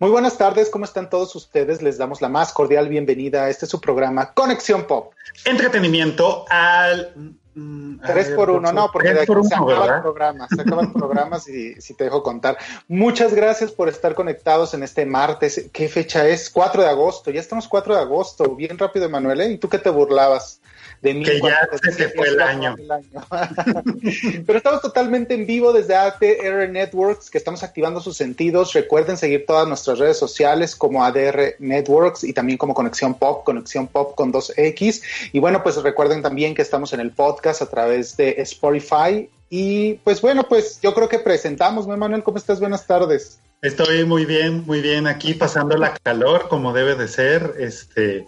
[0.00, 1.82] Muy buenas tardes, ¿cómo están todos ustedes?
[1.82, 5.12] Les damos la más cordial bienvenida a este su programa Conexión Pop.
[5.44, 7.34] Entretenimiento al...
[7.56, 10.92] Mm, Tres por uno, no, porque de aquí se acaba el programa, se acaba el
[10.92, 12.56] programa si, si te dejo contar.
[12.86, 15.68] Muchas gracias por estar conectados en este martes.
[15.72, 16.48] ¿Qué fecha es?
[16.48, 19.50] 4 de agosto, ya estamos 4 de agosto, bien rápido, Emanuel, ¿eh?
[19.50, 20.60] ¿Y tú qué te burlabas?
[21.02, 21.24] De mí.
[21.24, 22.76] Que ya se fue el año.
[24.46, 28.72] Pero estamos totalmente en vivo desde ADR Networks, que estamos activando sus sentidos.
[28.72, 33.86] Recuerden seguir todas nuestras redes sociales como ADR Networks y también como Conexión Pop, Conexión
[33.86, 35.02] Pop con 2X.
[35.32, 39.28] Y bueno, pues recuerden también que estamos en el podcast a través de Spotify.
[39.50, 42.22] Y pues bueno, pues yo creo que presentamos, ¿no, Manuel?
[42.22, 42.60] ¿Cómo estás?
[42.60, 43.40] Buenas tardes.
[43.60, 47.54] Estoy muy bien, muy bien aquí pasando la calor como debe de ser.
[47.58, 48.24] Este,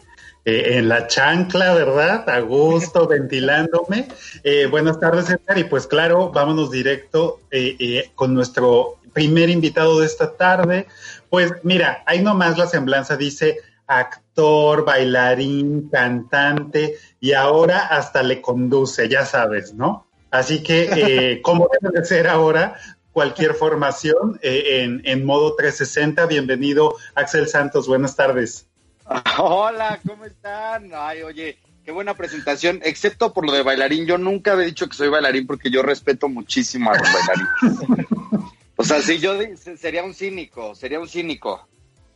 [0.50, 2.28] eh, en la chancla, ¿verdad?
[2.28, 4.08] A gusto, ventilándome.
[4.42, 5.58] Eh, buenas tardes, Edgar.
[5.58, 10.88] Y pues claro, vámonos directo eh, con nuestro primer invitado de esta tarde.
[11.28, 19.08] Pues mira, ahí nomás la semblanza dice actor, bailarín, cantante y ahora hasta le conduce,
[19.08, 20.08] ya sabes, ¿no?
[20.32, 22.76] Así que, ¿cómo debe de ser ahora?
[23.12, 26.26] Cualquier formación en, en modo 360.
[26.26, 27.88] Bienvenido, Axel Santos.
[27.88, 28.69] Buenas tardes.
[29.38, 30.90] Hola, ¿cómo están?
[30.94, 34.06] Ay, oye, qué buena presentación, excepto por lo de bailarín.
[34.06, 38.04] Yo nunca he dicho que soy bailarín porque yo respeto muchísimo a los bailarines.
[38.76, 39.34] o sea, si yo
[39.76, 41.66] sería un cínico, sería un cínico.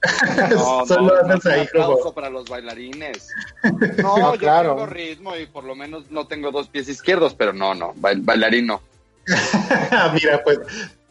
[0.51, 3.31] No, Solo no, no un aplauso para los bailarines.
[4.03, 7.75] No, yo tengo ritmo y por lo menos no tengo dos pies izquierdos, pero no,
[7.75, 8.83] no, bailarín no.
[10.13, 10.59] Mira, pues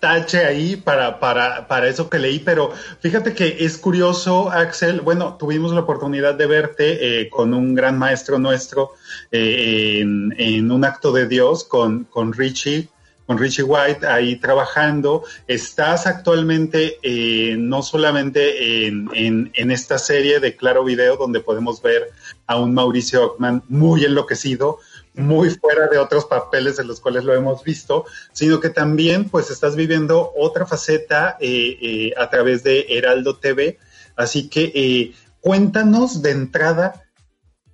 [0.04, 5.38] tache ahí para, para, para eso que leí, pero fíjate que es curioso, Axel, bueno,
[5.40, 8.96] tuvimos la oportunidad de verte eh, con un gran maestro nuestro
[9.32, 12.90] eh, en, un acto de Dios con, con Richie,
[13.26, 15.24] con Richie White ahí trabajando.
[15.48, 21.82] Estás actualmente eh, no solamente en, en, en, esta serie de Claro Video, donde podemos
[21.82, 22.12] ver
[22.46, 24.80] a un Mauricio Ockman muy enloquecido,
[25.16, 29.52] muy fuera de otros papeles en los cuales lo hemos visto, sino que también pues
[29.52, 33.78] estás viviendo otra faceta eh, eh, a través de Heraldo TV.
[34.16, 37.04] Así que eh, cuéntanos de entrada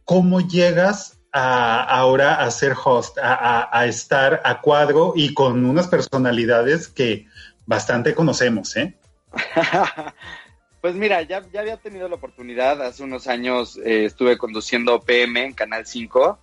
[0.04, 6.88] cómo llegas a, ahora a ser host, a, estar a cuadro y con unas personalidades
[6.88, 7.28] que
[7.66, 8.98] bastante conocemos, ¿eh?
[10.82, 15.54] Pues mira, ya, ya había tenido la oportunidad, hace unos años estuve conduciendo PM en
[15.54, 16.40] Canal 5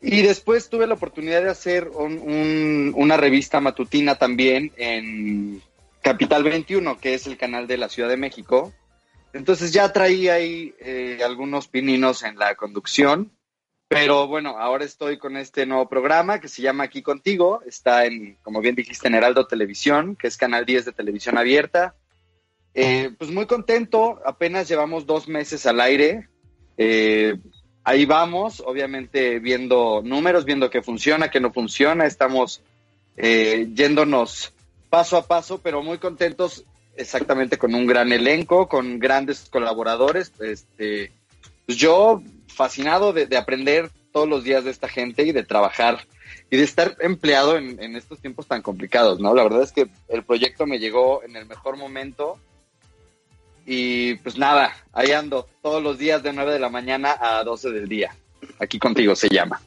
[0.00, 5.60] y después tuve la oportunidad de hacer una revista matutina también en
[6.02, 8.72] Capital 21, que es el canal de la Ciudad de México.
[9.32, 13.32] Entonces ya traía ahí eh, algunos pininos en la conducción,
[13.88, 17.60] pero bueno, ahora estoy con este nuevo programa que se llama Aquí Contigo.
[17.66, 21.94] Está en, como bien dijiste, en Heraldo Televisión, que es Canal 10 de televisión abierta.
[22.74, 26.28] Eh, pues muy contento, apenas llevamos dos meses al aire.
[26.76, 27.36] Eh,
[27.88, 32.60] ahí vamos, obviamente viendo números, viendo qué funciona, qué no funciona, estamos
[33.16, 34.52] eh, yéndonos
[34.90, 36.64] paso a paso, pero muy contentos
[36.96, 40.32] exactamente con un gran elenco, con grandes colaboradores.
[40.38, 41.12] Este,
[41.64, 46.06] pues yo fascinado de, aprender todos los días de esta gente y de trabajar
[46.50, 49.34] y de estar empleado en, en, estos tiempos tan complicados, ¿no?
[49.34, 52.38] La verdad es que el proyecto me llegó en el mejor momento
[53.70, 57.70] y pues nada, ahí ando todos los días de 9 de la mañana a 12
[57.70, 58.16] del día.
[58.58, 59.60] Aquí contigo se llama.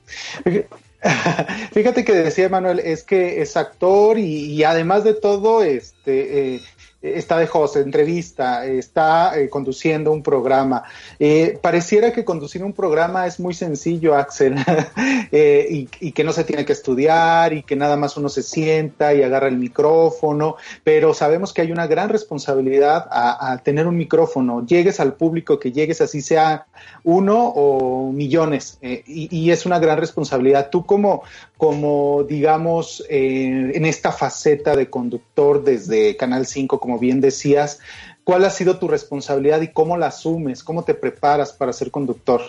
[1.71, 6.61] Fíjate que decía Manuel, es que es actor y, además de todo, este, eh,
[7.01, 10.83] está de host, entrevista, está eh, conduciendo un programa.
[11.19, 14.55] Eh, pareciera que conducir un programa es muy sencillo, Axel,
[15.31, 19.13] eh, y, que no se tiene que estudiar y que nada más uno se sienta
[19.13, 24.65] y agarra el micrófono, pero sabemos que hay una gran responsabilidad a, tener un micrófono,
[24.65, 26.67] llegues al público que llegues, así sea
[27.03, 30.69] uno o millones, y, es una gran responsabilidad.
[30.69, 31.23] Tú como,
[31.57, 37.79] como digamos, en esta faceta de conductor desde Canal 5, como bien decías,
[38.23, 40.63] ¿cuál ha sido tu responsabilidad y cómo la asumes?
[40.63, 42.41] ¿Cómo te preparas para ser conductor?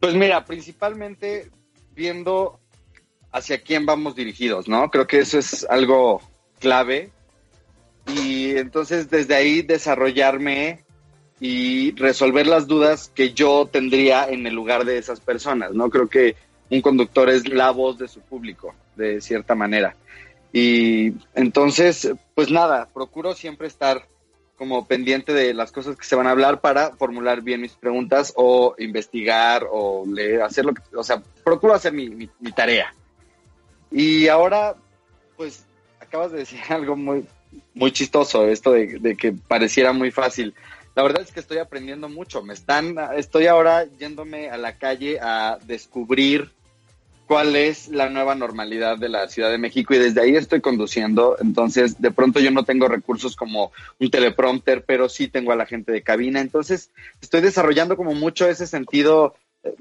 [0.00, 1.50] Pues mira, principalmente
[1.94, 2.58] viendo
[3.30, 4.90] hacia quién vamos dirigidos, ¿no?
[4.90, 6.20] Creo que eso es algo
[6.58, 7.10] clave.
[8.06, 10.84] y entonces desde ahí desarrollarme
[11.40, 15.90] y resolver las dudas que yo tendría en el lugar de esas personas, ¿no?
[15.90, 16.36] Creo que
[16.70, 19.96] un conductor es la voz de su público, de cierta manera.
[20.52, 24.06] Y entonces, pues nada, procuro siempre estar
[24.56, 28.32] como pendiente de las cosas que se van a hablar para formular bien mis preguntas
[28.36, 32.94] o investigar o leer, hacer lo que, o sea, procuro hacer mi, mi tarea.
[33.90, 34.76] Y ahora,
[35.36, 35.64] pues,
[36.00, 37.26] acabas de decir algo muy,
[37.74, 40.54] muy chistoso, esto de, que pareciera muy fácil.
[40.94, 42.42] La verdad es que estoy aprendiendo mucho.
[42.42, 46.52] Me están, estoy ahora yéndome a la calle a descubrir
[47.32, 51.38] cuál es la nueva normalidad de la Ciudad de México y desde ahí estoy conduciendo.
[51.40, 55.64] Entonces, de pronto yo no tengo recursos como un teleprompter, pero sí tengo a la
[55.64, 56.42] gente de cabina.
[56.42, 56.90] Entonces,
[57.22, 59.34] estoy desarrollando como mucho ese sentido
[59.64, 59.72] eh,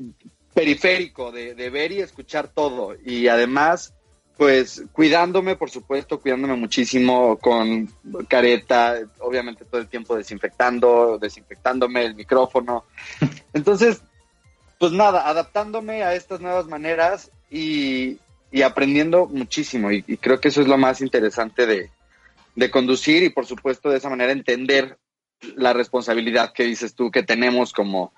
[0.54, 2.96] periférico de, de ver y escuchar todo.
[3.06, 3.94] Y además,
[4.38, 7.94] pues cuidándome, por supuesto, cuidándome muchísimo con
[8.30, 12.86] careta, obviamente todo el tiempo desinfectando, desinfectándome el micrófono.
[13.54, 14.02] Entonces,
[14.80, 18.20] pues nada, adaptándome a estas nuevas maneras y,
[18.64, 19.92] aprendiendo muchísimo.
[19.92, 21.68] Y, creo que eso es lo más interesante
[22.56, 24.98] de, conducir y, por supuesto, de esa manera entender
[25.56, 28.14] la responsabilidad que dices tú que tenemos como,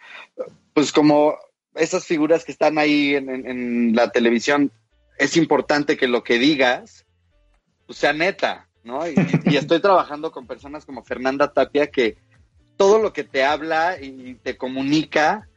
[0.74, 1.38] pues como
[1.74, 4.72] esas figuras que están ahí en, en la televisión
[5.18, 7.06] es importante que lo que digas
[7.86, 9.08] pues, sea neta, ¿no?
[9.08, 9.16] Y,
[9.56, 12.18] estoy trabajando con personas como Fernanda Tapia que
[12.78, 15.48] todo lo que te habla y te comunica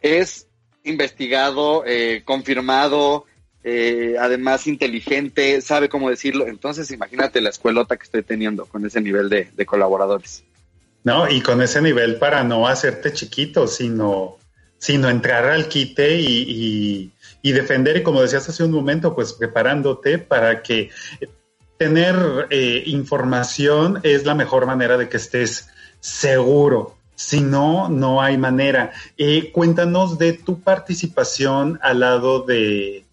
[0.00, 0.48] es
[0.84, 3.26] investigado, eh, confirmado,
[3.66, 6.46] eh, además inteligente, sabe cómo decirlo.
[6.46, 10.44] Entonces, imagínate la escuelota que estoy teniendo con ese nivel de, colaboradores.
[11.02, 14.36] No, y con ese nivel para no hacerte chiquito, sino,
[14.78, 17.10] sino entrar al quite y,
[17.42, 20.90] defender, y como decías hace un momento, pues preparándote para que
[21.78, 25.68] tener eh, información es la mejor manera de que estés
[26.00, 26.96] seguro.
[27.24, 28.92] Si no, no hay manera.
[29.16, 33.06] Eh, cuéntanos de tu participación al lado de,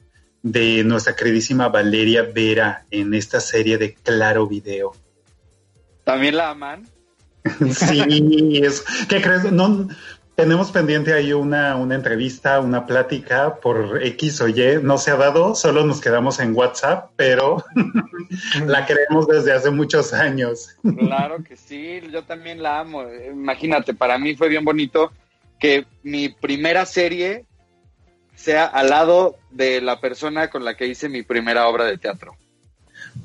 [0.44, 4.92] de nuestra queridísima Valeria Vera en esta serie de Claro Video.
[6.04, 6.86] ¿También la aman?
[7.74, 9.50] sí, es, ¿qué crees?
[9.50, 9.88] No,
[10.36, 14.82] tenemos pendiente ahí una, una entrevista, una plática por X o Y.
[14.82, 17.64] No se ha dado, solo nos quedamos en WhatsApp, pero
[18.66, 20.78] la queremos desde hace muchos años.
[20.98, 23.04] Claro que sí, yo también la amo.
[23.32, 25.12] Imagínate, para mí fue bien bonito
[25.60, 27.46] que mi primera serie
[28.36, 32.36] sea al lado de la persona con la que hice mi primera obra de teatro.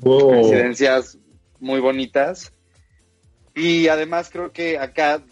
[0.01, 1.17] Coincidencias
[1.59, 2.51] muy bonitas.
[3.55, 5.23] Y además creo que acá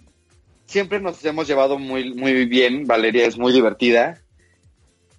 [0.66, 2.86] siempre nos hemos llevado muy, muy bien.
[2.86, 4.22] Valeria es muy divertida.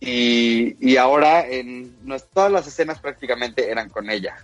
[0.00, 1.94] Y, y ahora en
[2.32, 4.36] todas las escenas prácticamente eran con ella.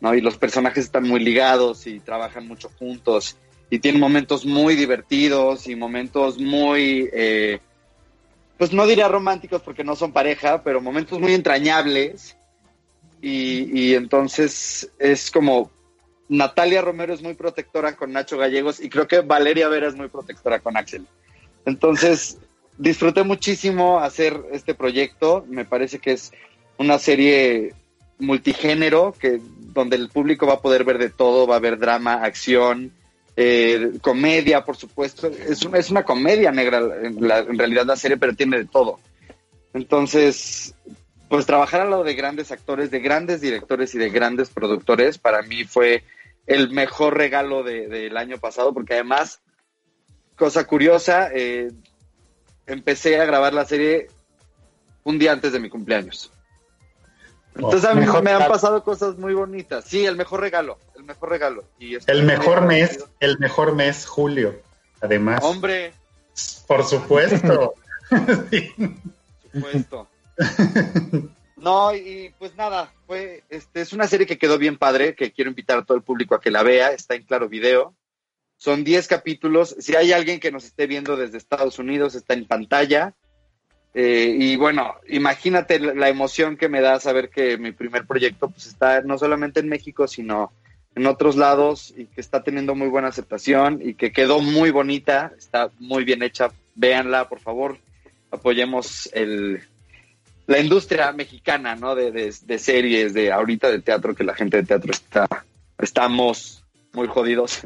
[0.00, 0.14] ¿no?
[0.14, 3.36] Y los personajes están muy ligados y trabajan mucho juntos.
[3.70, 7.60] Y tienen momentos muy divertidos y momentos muy, eh,
[8.58, 12.36] pues no diría románticos porque no son pareja, pero momentos muy entrañables.
[13.22, 15.70] Y, y entonces es como
[16.32, 20.08] Natalia Romero es muy protectora con Nacho Gallegos y creo que Valeria Vera es muy
[20.08, 21.06] protectora con Axel.
[21.66, 22.38] Entonces,
[22.78, 25.44] disfruté muchísimo hacer este proyecto.
[25.46, 26.32] Me parece que es
[26.78, 27.74] una serie
[28.18, 29.42] multigénero que
[29.74, 32.92] donde el público va a poder ver de todo, va a haber drama, acción,
[33.36, 35.26] eh, comedia, por supuesto.
[35.28, 37.20] Es una, es una comedia negra en,
[37.58, 39.00] realidad la serie, pero tiene de todo.
[39.74, 40.74] Entonces,
[41.28, 45.42] pues trabajar al lado de grandes actores, de grandes directores y de grandes productores, para
[45.42, 46.02] mí fue
[46.46, 49.40] el mejor regalo del año pasado, porque además,
[50.36, 51.70] cosa curiosa, eh,
[52.66, 54.08] empecé a grabar la serie
[55.04, 56.30] un día antes de mi cumpleaños.
[57.54, 59.84] Entonces a mí me han pasado cosas muy bonitas.
[59.84, 61.64] Sí, el mejor regalo, el mejor regalo.
[61.78, 64.58] Y el mejor mes, el mejor mes, julio,
[65.00, 65.40] además.
[65.42, 65.92] Hombre.
[66.66, 67.74] Por supuesto.
[68.10, 68.48] Por
[69.52, 70.08] supuesto.
[71.62, 75.48] No, y pues nada, fue, este, es una serie que quedó bien padre, que quiero
[75.48, 77.94] invitar a todo el público a que la vea, está en Claro Video.
[78.56, 79.76] Son 10 capítulos.
[79.78, 83.14] Si hay alguien que nos esté viendo desde Estados Unidos, está en pantalla.
[83.94, 88.66] Eh, y bueno, imagínate la, emoción que me da saber que mi primer proyecto pues
[88.66, 90.52] está no solamente en México, sino
[90.96, 95.32] en otros lados y que está teniendo muy buena aceptación y que quedó muy bonita,
[95.38, 96.50] está muy bien hecha.
[96.74, 97.78] Véanla, por favor.
[98.30, 99.62] Apoyemos el,
[100.52, 101.94] la industria mexicana, ¿no?
[101.94, 105.26] De, de, series, de ahorita de teatro, que la gente de teatro está,
[105.78, 107.62] estamos muy jodidos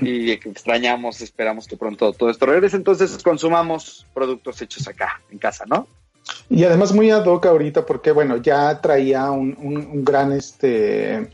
[0.00, 5.64] y extrañamos, esperamos que pronto todo esto regrese, entonces consumamos productos hechos acá, en casa,
[5.66, 5.86] ¿no?
[6.48, 11.28] Y además muy ad hoc ahorita porque, bueno, ya traía un, un, gran, este,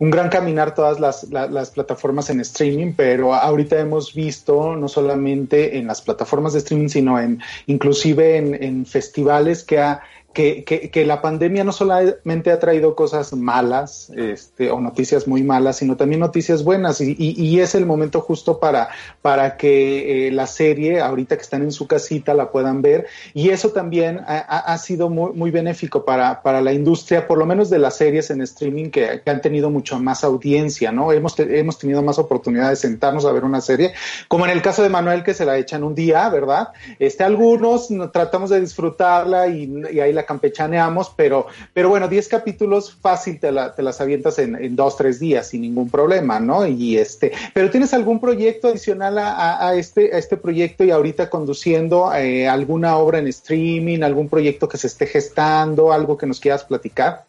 [0.00, 5.78] un gran caminar todas las, las, plataformas en streaming, pero ahorita hemos visto no solamente
[5.78, 10.02] en las plataformas de streaming, sino en inclusive en, en festivales que ha
[10.34, 15.76] que, que, la pandemia no solamente ha traído cosas malas este, o noticias muy malas,
[15.76, 18.88] sino también noticias buenas y, y, es el momento justo para,
[19.22, 23.50] para que eh, la serie, ahorita que están en su casita, la puedan ver y
[23.50, 27.70] eso también ha, ha sido muy, muy benéfico para, para, la industria, por lo menos
[27.70, 31.12] de las series en streaming que, que han tenido mucho más audiencia, ¿no?
[31.12, 33.92] Hemos, hemos tenido más oportunidad de sentarnos a ver una serie,
[34.26, 36.70] como en el caso de Manuel que se la echan un día, ¿verdad?
[36.98, 42.94] Este, algunos tratamos de disfrutarla y, y ahí la campechaneamos, pero, pero bueno, 10 capítulos
[42.94, 46.66] fácil te, la, te las avientas en, en, dos, tres días sin ningún problema, ¿no?
[46.66, 51.30] Y este, pero ¿tienes algún proyecto adicional a, a este, a este proyecto y ahorita
[51.30, 56.40] conduciendo eh, alguna obra en streaming, algún proyecto que se esté gestando, algo que nos
[56.40, 57.24] quieras platicar?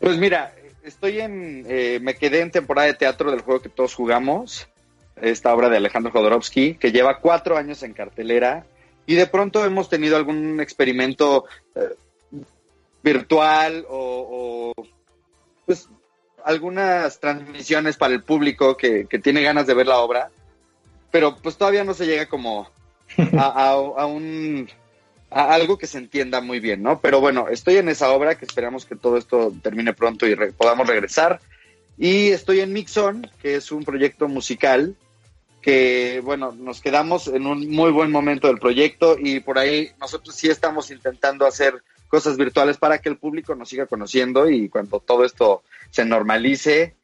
[0.00, 0.52] Pues mira,
[0.82, 4.68] estoy en, eh, me quedé en temporada de teatro del juego que todos jugamos,
[5.20, 8.64] esta obra de Alejandro Jodorowsky, que lleva cuatro años en cartelera,
[9.06, 11.44] y de pronto hemos tenido algún experimento
[11.74, 11.94] eh,
[13.02, 14.72] virtual o,
[15.66, 15.88] pues
[16.44, 20.30] algunas transmisiones para el público que, tiene ganas de ver la obra,
[21.10, 22.68] pero pues todavía no se llega como
[23.36, 24.68] a, a, a un
[25.34, 27.00] a algo que se entienda muy bien, ¿no?
[27.00, 30.52] Pero bueno, estoy en esa obra que esperamos que todo esto termine pronto y re
[30.52, 31.40] podamos regresar.
[31.98, 34.94] Y estoy en Mixon, que es un proyecto musical
[35.62, 40.34] que, bueno, nos quedamos en un muy buen momento del proyecto y por ahí nosotros
[40.34, 45.00] sí estamos intentando hacer cosas virtuales para que el público nos siga conociendo y cuando
[45.00, 46.94] todo esto se normalice,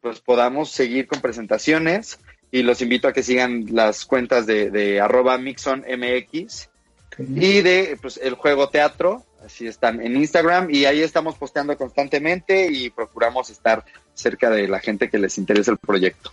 [0.00, 2.18] pues podamos seguir con presentaciones.
[2.50, 6.70] Y los invito a que sigan las cuentas de, de arroba MixonMX
[7.18, 12.68] y de pues, el juego teatro, así están en Instagram y ahí estamos posteando constantemente
[12.70, 16.32] y procuramos estar cerca de la gente que les interesa el proyecto.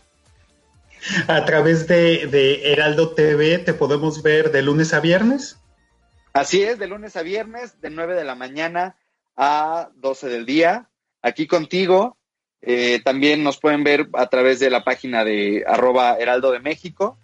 [1.27, 5.59] A través de, Heraldo TV te podemos ver de lunes a viernes.
[6.33, 8.97] Así es, de lunes a viernes, de 9 de la mañana
[9.35, 10.89] a 12 del día,
[11.21, 12.17] aquí contigo.
[12.61, 17.19] Eh, también nos pueden ver a través de la página de arroba Heraldo de México.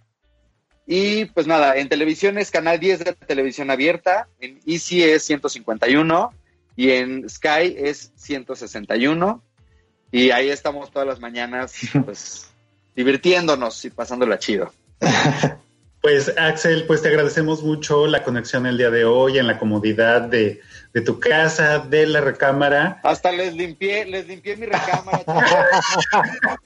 [0.85, 6.33] Y pues nada, en televisión es Canal 10 de televisión abierta, en Easy es 151
[6.75, 9.43] y en Sky es 161.
[10.11, 11.73] Y ahí estamos todas las mañanas,
[12.05, 12.48] pues
[12.99, 14.73] divirtiéndonos y pasándola chido.
[16.01, 20.21] Pues Axel, pues te agradecemos mucho la conexión el día de hoy en la comodidad
[20.21, 20.61] de,
[20.93, 23.01] de tu casa, de la recámara.
[23.03, 25.25] Hasta les limpié, les limpié mi recámara.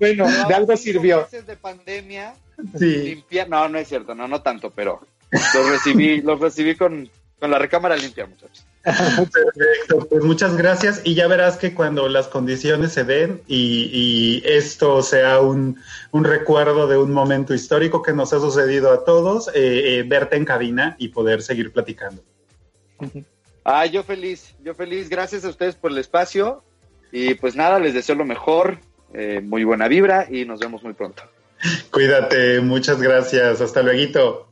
[0.00, 1.28] bueno, no, de algo sirvió.
[1.30, 2.34] de pandemia,
[2.76, 2.96] sí.
[2.96, 7.52] limpia, no, no es cierto, no, no tanto, pero los recibí, los recibí con, con
[7.52, 8.66] la recámara limpia, muchachos.
[8.88, 14.42] Perfecto, pues muchas gracias y ya verás que cuando las condiciones se den y, y
[14.46, 15.78] esto sea un,
[16.10, 20.36] un, recuerdo de un momento histórico que nos ha sucedido a todos, eh, eh, verte
[20.36, 22.22] en cabina y poder seguir platicando.
[23.64, 26.62] Ah, yo feliz, yo feliz, gracias a ustedes por el espacio
[27.12, 28.78] y pues nada, les deseo lo mejor,
[29.12, 31.22] eh, muy buena vibra y nos vemos muy pronto.
[31.90, 34.47] Cuídate, muchas gracias, hasta luego.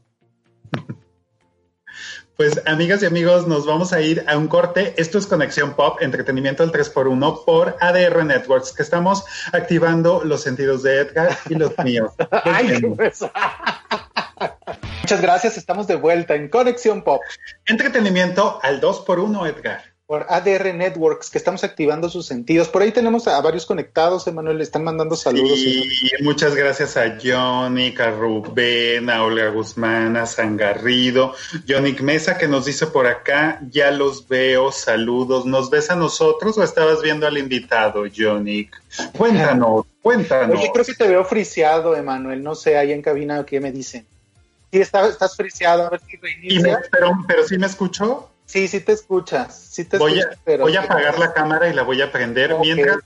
[2.36, 4.92] Pues amigas y amigos, nos vamos a ir a un corte.
[4.98, 10.82] Esto es Conexión Pop, entretenimiento al 3x1 por ADR Networks, que estamos activando los sentidos
[10.82, 12.12] de Edgar y los míos.
[12.44, 12.78] Ay,
[15.00, 17.22] Muchas gracias, estamos de vuelta en Conexión Pop.
[17.64, 22.68] Entretenimiento al 2x1, Edgar por ADR Networks, que estamos activando sus sentidos.
[22.68, 25.58] Por ahí tenemos a varios conectados, Emanuel, le están mandando saludos.
[25.58, 25.82] Sí,
[26.22, 31.34] muchas gracias a Johnny, a Rubén, a Olga Guzmán, a San Garrido,
[31.68, 35.44] Johnny Mesa, que nos dice por acá, ya los veo, saludos.
[35.44, 38.70] ¿Nos ves a nosotros o estabas viendo al invitado, Johnny?
[39.16, 40.56] Cuéntanos, cuéntanos.
[40.56, 44.06] Oye, creo que te veo friseado, Emanuel, no sé, ahí en cabina, ¿qué me dicen?
[44.70, 46.80] Sí, está, estás friseado, a ver si reinicia.
[46.92, 48.30] Pero, pero sí me escuchó.
[48.46, 49.56] Sí, sí te escuchas.
[49.56, 52.10] Sí te voy, escuchas, a, pero voy a apagar la cámara y la voy a
[52.10, 52.52] prender.
[52.52, 52.74] Okay.
[52.74, 52.98] Mientras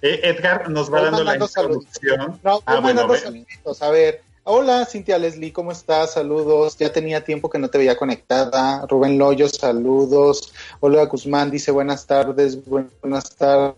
[0.00, 2.38] eh, Edgar nos va dando la introducción.
[2.42, 3.82] No, ah, bueno, saluditos.
[3.82, 6.12] A ver, hola Cintia Leslie, ¿cómo estás?
[6.12, 6.76] Saludos.
[6.78, 8.86] Ya tenía tiempo que no te veía conectada.
[8.86, 10.52] Rubén Loyo, saludos.
[10.80, 13.74] Olga Guzmán dice buenas tardes, buenas tardes.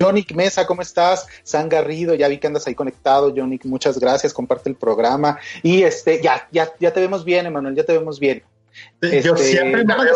[0.00, 1.26] Yonic Mesa, ¿cómo estás?
[1.42, 5.38] San Garrido, ya vi que andas ahí conectado, Yonic, muchas gracias, comparte el programa.
[5.62, 8.42] Y este, ya, ya, ya te vemos bien, Emanuel, ya te vemos bien.
[9.00, 10.12] Este, yo siempre me veo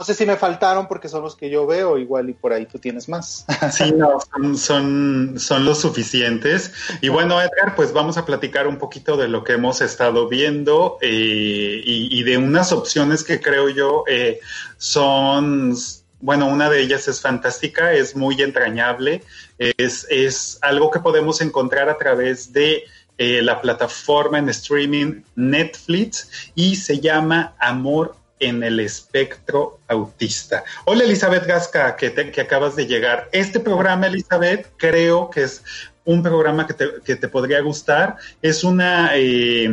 [0.00, 2.64] no sé si me faltaron porque son los que yo veo, igual y por ahí
[2.64, 3.44] tú tienes más.
[3.70, 6.72] Sí, no, son, son, son los suficientes.
[7.02, 10.96] Y bueno, Edgar, pues vamos a platicar un poquito de lo que hemos estado viendo
[11.02, 14.40] eh, y, y, de unas opciones que creo yo eh,
[14.78, 15.76] son
[16.22, 19.22] bueno, una de ellas es fantástica, es muy entrañable,
[19.58, 22.84] es, es algo que podemos encontrar a través de
[23.20, 30.64] eh, la plataforma en streaming Netflix y se llama Amor en el espectro autista.
[30.86, 33.28] Hola Elizabeth Gasca, que, que acabas de llegar.
[33.32, 35.62] Este programa, Elizabeth, creo que es
[36.06, 38.16] un programa que te, que te podría gustar.
[38.40, 39.70] Es una, eh,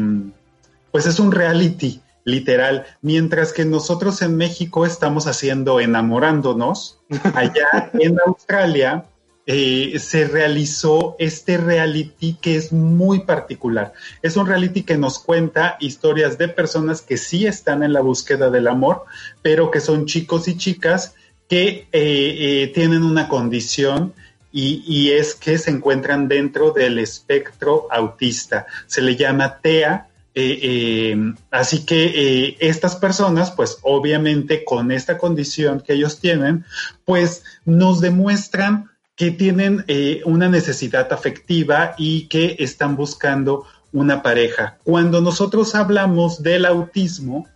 [0.91, 6.99] pues es un reality literal, mientras que nosotros en México estamos haciendo enamorándonos,
[7.33, 9.05] allá en Australia
[9.49, 13.93] eh, se realizó este reality que es muy particular.
[14.21, 18.49] Es un reality que nos cuenta historias de personas que sí están en la búsqueda
[18.49, 19.05] del amor,
[19.41, 21.15] pero que son chicos y chicas
[21.47, 24.13] que eh, eh, tienen una condición
[24.51, 28.65] y, es que se encuentran dentro del espectro autista.
[28.87, 30.07] Se le llama TEA.
[31.51, 36.65] así que estas personas, pues obviamente con esta condición que ellos tienen,
[37.05, 44.77] pues nos demuestran que tienen eh, una necesidad afectiva y que están buscando una pareja.
[44.83, 47.47] Cuando nosotros hablamos del autismo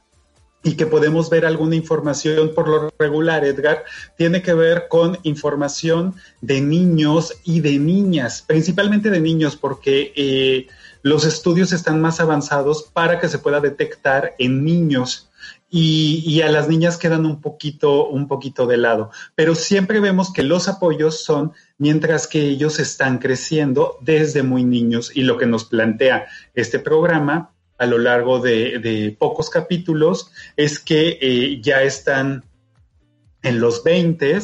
[0.64, 3.84] y que podemos ver alguna información por lo regular, Edgar,
[4.18, 10.68] tiene que ver con información de niños y de niñas, principalmente de niños, porque eh,
[11.04, 15.31] los estudios están más avanzados para que se pueda detectar en niños
[15.74, 19.10] y, a las niñas quedan un poquito, un poquito de lado.
[19.36, 25.12] Pero siempre vemos que los apoyos son mientras que ellos están creciendo desde muy niños
[25.16, 31.18] y lo que nos plantea este programa a lo largo de, pocos capítulos es que
[31.22, 32.44] eh, ya están
[33.42, 34.40] en los 20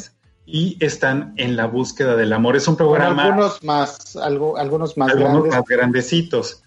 [0.46, 2.56] y están en la búsqueda del amor.
[2.56, 3.26] Es un programa...
[3.26, 6.64] algunos más, algo, algunos más algunos más grandecitos.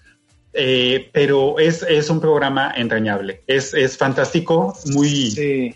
[0.53, 5.31] Eh, pero es, es, un programa entrañable, es, es fantástico, muy...
[5.31, 5.75] Sí.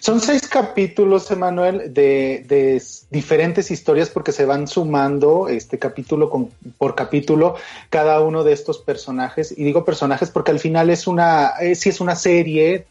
[0.00, 6.50] Son seis capítulos, Emanuel, de, de, diferentes historias porque se van sumando este capítulo con,
[6.76, 7.56] por capítulo
[7.88, 9.54] cada uno de estos personajes.
[9.56, 12.86] Y digo personajes porque al final es una, eh, sí es una serie.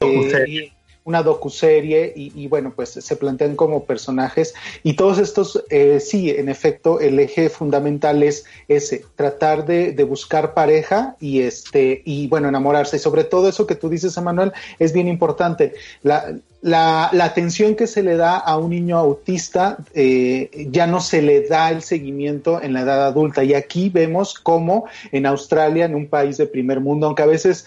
[0.00, 0.72] De,
[1.04, 6.48] una docuserie y, bueno, pues se plantean como personajes y todos estos, eh, sí, en
[6.48, 12.48] efecto, el eje fundamental es ese, tratar de, de, buscar pareja y este, y bueno,
[12.48, 12.96] enamorarse.
[12.96, 15.74] Y sobre todo eso que tú dices, Emanuel, es bien importante.
[16.02, 21.00] La, la, la, atención que se le da a un niño autista eh, ya no
[21.00, 23.42] se le da el seguimiento en la edad adulta.
[23.44, 27.66] Y aquí vemos cómo en Australia, en un país de primer mundo, aunque a veces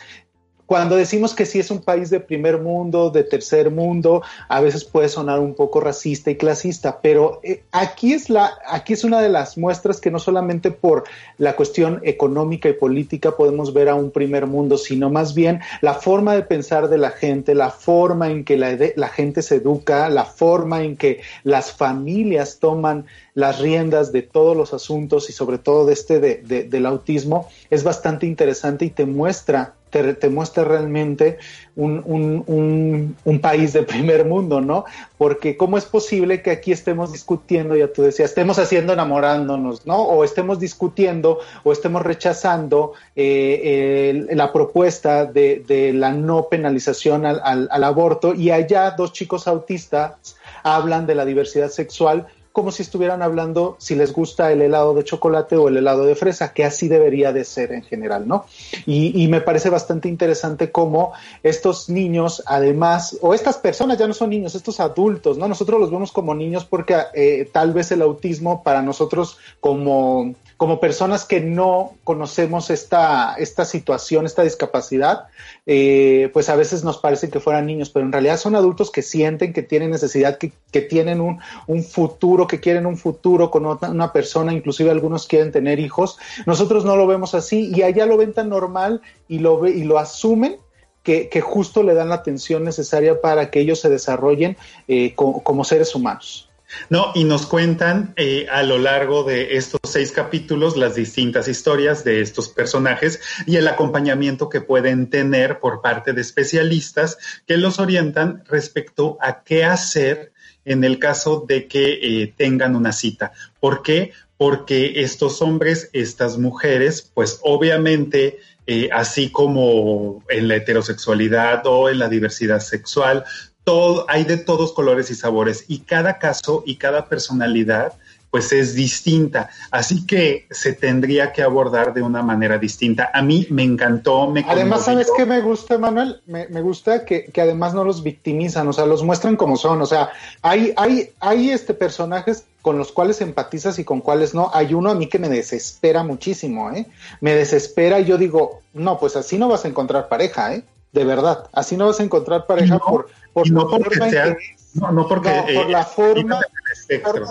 [0.66, 4.86] cuando decimos que sí es un país de primer mundo, de tercer mundo, a veces
[4.86, 9.22] puede sonar un poco racista y clasista, pero eh, aquí es la, aquí es una
[9.22, 11.04] de las muestras que no solamente por
[11.38, 15.96] la cuestión económica y política podemos ver a un primer mundo, sino más bien la
[15.96, 20.10] forma de pensar de la gente, la forma en que la, la gente se educa,
[20.10, 25.58] la forma en que las familias toman las riendas de todos los asuntos y sobre
[25.58, 31.38] todo de este de, del autismo es bastante interesante y te muestra te, muestra realmente
[31.76, 34.86] un, un, un, país de primer mundo, ¿no?
[35.18, 40.02] Porque cómo es posible que aquí estemos discutiendo, ya tú decías, estemos haciendo enamorándonos, ¿no?
[40.02, 47.40] O estemos discutiendo o estemos rechazando eh, la propuesta de, de, la no penalización al,
[47.44, 52.84] al, al aborto y allá dos chicos autistas hablan de la diversidad sexual como si
[52.84, 56.64] estuvieran hablando si les gusta el helado de chocolate o el helado de fresa, que
[56.64, 58.46] así debería de ser en general, ¿no?
[58.86, 64.30] Y, me parece bastante interesante cómo estos niños, además, o estas personas ya no son
[64.30, 65.48] niños, estos adultos, ¿no?
[65.48, 70.80] Nosotros los vemos como niños porque eh, tal vez el autismo para nosotros como como
[70.80, 75.26] personas que no conocemos esta, esta situación, esta discapacidad,
[75.66, 79.02] eh, pues a veces nos parece que fueran niños, pero en realidad son adultos que
[79.02, 83.66] sienten que tienen necesidad, que, que tienen un, un, futuro, que quieren un futuro con
[83.66, 86.18] una persona, inclusive algunos quieren tener hijos.
[86.46, 89.84] Nosotros no lo vemos así y allá lo ven tan normal y lo, ve, y
[89.84, 90.58] lo asumen
[91.04, 94.56] que, que, justo le dan la atención necesaria para que ellos se desarrollen
[94.88, 96.50] eh, como seres humanos.
[96.90, 102.04] No, y nos cuentan eh, a lo largo de estos seis capítulos las distintas historias
[102.04, 107.80] de estos personajes y el acompañamiento que pueden tener por parte de especialistas que los
[107.80, 110.33] orientan respecto a qué hacer
[110.66, 113.32] en el caso de que eh, tengan una cita.
[113.60, 114.12] ¿Por qué?
[114.38, 118.40] Porque estos hombres, estas mujeres, pues obviamente...
[118.66, 123.26] Eh, así como en la heterosexualidad o en la diversidad sexual,
[123.64, 127.94] todo, hay de todos colores y sabores y cada caso y cada personalidad
[128.34, 129.52] pues es distinta.
[129.70, 133.12] Así que se tendría que abordar de una manera distinta.
[133.14, 136.20] A mí me encantó, me Además, ¿sabes qué me gusta, Manuel?
[136.26, 139.84] Me, gusta que, además no los victimizan, o sea, los muestran como son.
[139.84, 140.10] O sea,
[140.42, 144.50] hay, hay, hay este personajes con los cuales empatizas y con cuáles no.
[144.52, 146.88] Hay uno a mí que me desespera muchísimo, ¿eh?
[147.22, 150.64] Me desespera y yo digo, no, pues así no vas a encontrar pareja, ¿eh?
[150.92, 154.36] De verdad, así no vas a encontrar pareja por, por no porque sea,
[154.74, 156.42] no, porque por la forma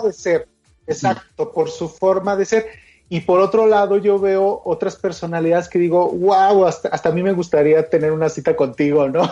[0.05, 0.47] de ser
[0.87, 2.65] Exacto, por su forma de ser.
[3.09, 7.21] Y por otro lado, yo veo otras personalidades que digo, wow, hasta, hasta a mí
[7.21, 9.21] me gustaría tener una cita contigo, ¿no?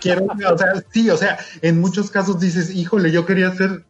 [0.00, 3.84] Quiero, o sea, sí, o sea, en muchos casos dices, híjole, yo quería ser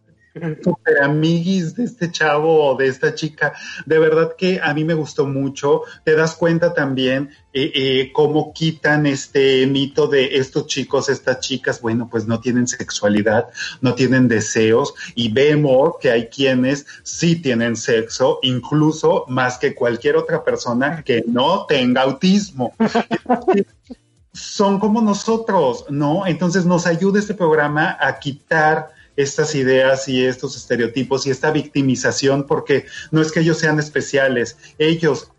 [0.63, 3.53] super amiguis de este chavo o de esta chica.
[3.87, 5.83] De verdad que a mí me gustó mucho.
[6.05, 11.81] Te das cuenta también eh, eh, cómo quitan este mito de estos chicos, estas chicas,
[11.81, 13.49] bueno, pues no tienen sexualidad,
[13.81, 20.17] no tienen deseos y vemos que hay quienes sí tienen sexo, incluso más que cualquier
[20.17, 22.73] otra persona que no tenga autismo.
[24.33, 26.25] Son como nosotros, ¿no?
[26.25, 32.47] Entonces nos ayuda este programa a quitar estas ideas y estos estereotipos y esta victimización,
[32.47, 35.31] porque no es que ellos sean especiales, ellos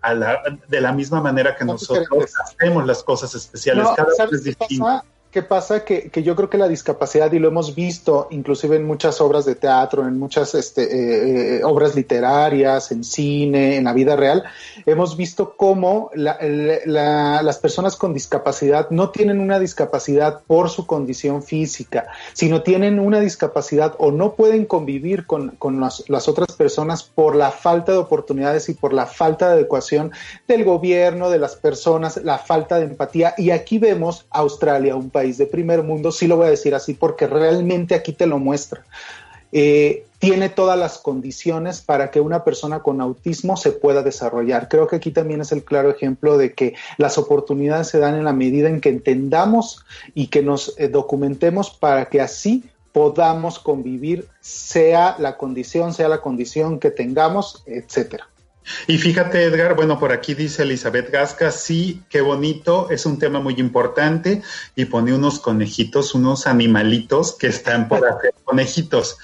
[0.68, 5.04] de la misma manera que nosotros hacemos las cosas especiales, cada vez es distinto.
[5.32, 5.86] ¿Qué pasa?
[5.86, 9.56] Que, yo creo que la discapacidad, y lo hemos visto inclusive en muchas obras de
[9.56, 14.44] teatro, en muchas este, eh, eh, obras literarias, en cine, en la vida real,
[14.86, 22.08] hemos visto cómo las personas con discapacidad no tienen una discapacidad por su condición física,
[22.34, 27.94] sino tienen una discapacidad o no pueden convivir con, las, otras personas por la falta
[27.94, 30.12] de oportunidades y por la falta de adecuación
[30.46, 33.34] del gobierno, de las personas, la falta de empatía.
[33.38, 36.74] Y aquí vemos Australia, un país país de primer mundo, sí lo voy a decir
[36.74, 38.84] así porque realmente aquí te lo muestra.
[39.52, 44.68] Eh, tiene todas las condiciones para que una persona con autismo se pueda desarrollar.
[44.68, 48.24] Creo que aquí también es el claro ejemplo de que las oportunidades se dan en
[48.24, 54.28] la medida en que entendamos y que nos eh, documentemos para que así podamos convivir,
[54.40, 58.31] sea la condición, sea la condición que tengamos, etcétera.
[58.88, 63.40] Y fíjate, Edgar, bueno, por aquí dice Elizabeth Gasca, sí, qué bonito, es un tema
[63.40, 64.42] muy importante
[64.76, 69.18] y pone unos conejitos, unos animalitos que están por hacer conejitos.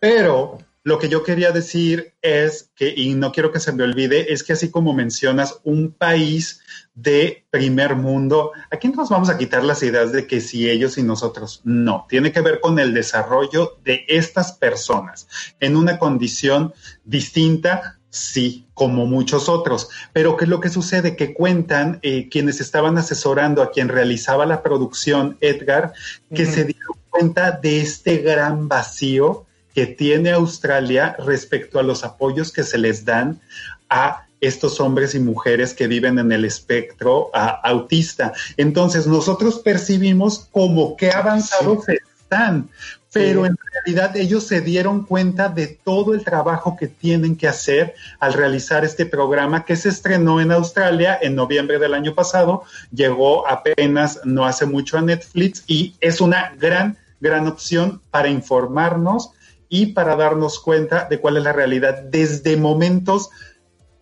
[0.00, 4.32] Pero lo que yo quería decir es que, y no quiero que se me olvide,
[4.32, 6.60] es que así como mencionas un país
[6.94, 11.02] de primer mundo, aquí nos vamos a quitar las ideas de que si ellos y
[11.02, 15.28] nosotros, no, tiene que ver con el desarrollo de estas personas
[15.60, 16.72] en una condición
[17.04, 19.88] distinta Sí, como muchos otros.
[20.12, 21.14] Pero ¿qué es lo que sucede?
[21.14, 25.92] Que cuentan eh, quienes estaban asesorando a quien realizaba la producción, Edgar,
[26.34, 32.50] que se dieron cuenta de este gran vacío que tiene Australia respecto a los apoyos
[32.50, 33.40] que se les dan
[33.88, 38.32] a estos hombres y mujeres que viven en el espectro autista.
[38.56, 42.68] Entonces, nosotros percibimos como que avanzados están,
[43.12, 47.94] pero en realidad ellos se dieron cuenta de todo el trabajo que tienen que hacer
[48.20, 53.48] al realizar este programa que se estrenó en Australia en noviembre del año pasado, llegó
[53.48, 59.30] apenas no hace mucho a Netflix y es una gran, gran opción para informarnos
[59.68, 63.30] y para darnos cuenta de cuál es la realidad desde momentos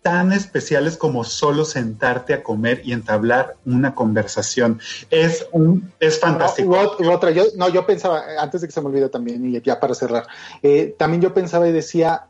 [0.07, 4.79] tan especiales como solo sentarte a comer y entablar una conversación.
[5.09, 6.95] Es un es fantástico.
[7.01, 9.81] No, otra, yo, no, yo pensaba, antes de que se me olvide también, y ya
[9.81, 10.25] para cerrar,
[10.63, 12.27] eh, también yo pensaba y decía,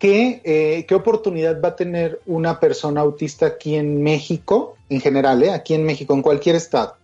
[0.00, 5.40] ¿qué, eh, ¿qué oportunidad va a tener una persona autista aquí en México, en general,
[5.44, 6.96] eh, aquí en México, en cualquier estado?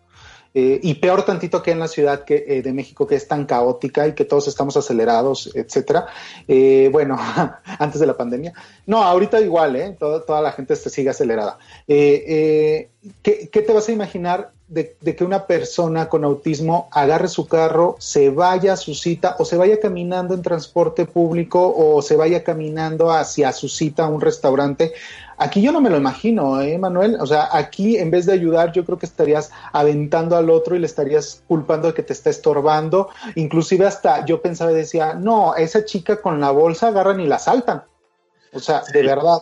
[0.58, 3.44] Eh, y peor tantito que en la ciudad que, eh, de México, que es tan
[3.44, 6.06] caótica y que todos estamos acelerados, etcétera.
[6.48, 7.18] Eh, bueno,
[7.78, 8.54] antes de la pandemia.
[8.86, 9.94] No, ahorita igual, ¿eh?
[9.98, 11.58] Toda, la gente sigue acelerada.
[11.86, 12.88] ¿qué,
[13.22, 18.30] ¿qué, te vas a imaginar de, que una persona con autismo agarre su carro, se
[18.30, 23.12] vaya a su cita o se vaya caminando en transporte público o se vaya caminando
[23.12, 24.92] hacia su cita a un restaurante.
[25.38, 27.16] Aquí yo no me lo imagino, ¿eh, Manuel?
[27.20, 30.79] O sea, aquí en vez de ayudar, yo creo que estarías aventando al otro y
[30.79, 33.11] le estarías culpando de que te está estorbando.
[33.35, 37.38] Inclusive hasta yo pensaba y decía, no, esa chica con la bolsa agarran y la
[37.38, 37.85] saltan.
[38.53, 39.38] O sea, de verdad.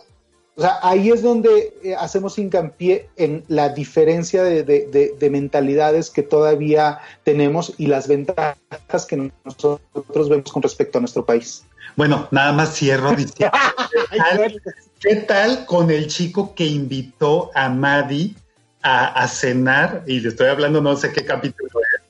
[0.57, 6.99] O sea, ahí es donde eh, hacemos hincapié en la diferencia de, mentalidades que todavía
[7.23, 11.65] tenemos y las ventajas que nosotros vemos con respecto a nuestro país.
[11.95, 13.57] Bueno, nada más cierro diciendo,
[14.99, 18.35] ¿qué, tal, con el chico que invitó a Maddie
[18.81, 20.03] a, cenar?
[20.05, 22.01] Y le estoy hablando, no sé qué capítulo es.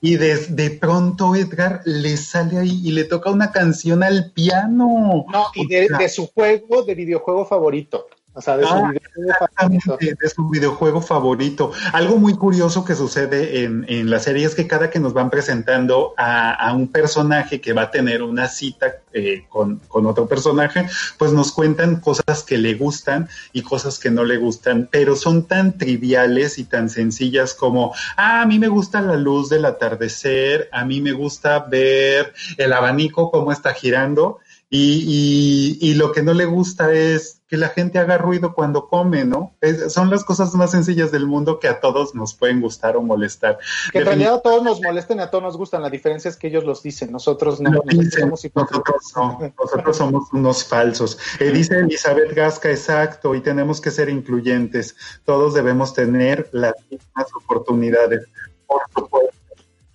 [0.00, 5.24] y de, pronto Edgar le sale ahí y le toca una canción al piano.
[5.30, 8.06] No, y de su juego, de videojuego favorito.
[8.34, 9.98] O sea, de, su ah, videojuego favorito.
[9.98, 11.72] de su videojuego favorito.
[11.92, 15.28] Algo muy curioso que sucede en, en, la serie es que cada que nos van
[15.28, 20.86] presentando a, un personaje que va a tener una cita eh, con, con, otro personaje,
[21.18, 25.42] pues nos cuentan cosas que le gustan y cosas que no le gustan, pero son
[25.44, 30.70] tan triviales y tan sencillas como, ah, a mí me gusta la luz del atardecer,
[30.72, 34.40] a mí me gusta ver el abanico cómo está girando
[34.74, 39.26] y, y, lo que no le gusta es que la gente haga ruido cuando come,
[39.26, 39.54] ¿no?
[39.90, 43.58] son las cosas más sencillas del mundo que a todos nos pueden gustar o molestar.
[43.92, 45.82] Que en realidad a todos nos molesten y a todos nos gustan.
[45.82, 47.70] La diferencia es que ellos los dicen, nosotros no.
[47.70, 49.12] nosotros,
[49.58, 51.18] nosotros somos unos falsos.
[51.38, 54.96] Eh, dice Elizabeth Gasca, exacto, y tenemos que ser incluyentes.
[55.26, 58.24] Todos debemos tener las mismas oportunidades.
[58.66, 59.31] Por supuesto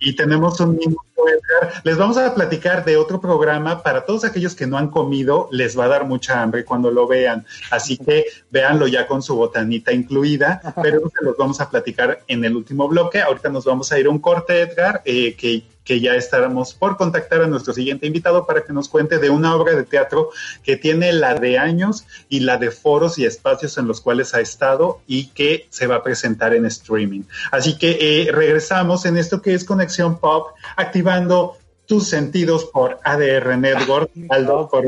[0.00, 1.82] y tenemos un minuto, Edgar.
[1.84, 5.78] Les vamos a platicar de otro programa para todos aquellos que no han comido, les
[5.78, 7.44] va a dar mucha hambre cuando lo vean.
[7.70, 12.44] Así que véanlo ya con su botanita incluida, pero se los vamos a platicar en
[12.44, 13.20] el último bloque.
[13.20, 16.98] Ahorita nos vamos a ir a un corte, Edgar, eh, que que ya estaremos por
[16.98, 20.28] contactar a nuestro siguiente invitado para que nos cuente de una obra de teatro
[20.62, 24.40] que tiene la de años y la de foros y espacios en los cuales ha
[24.40, 27.22] estado y que se va a presentar en streaming.
[27.50, 33.56] Así que eh, regresamos en esto que es Conexión Pop, activando tus sentidos por ADR
[33.56, 34.10] Network.
[34.28, 34.84] Aldo, por...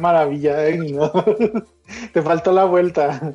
[0.00, 0.80] Maravilla, ¿eh?
[2.12, 3.34] Te faltó la vuelta.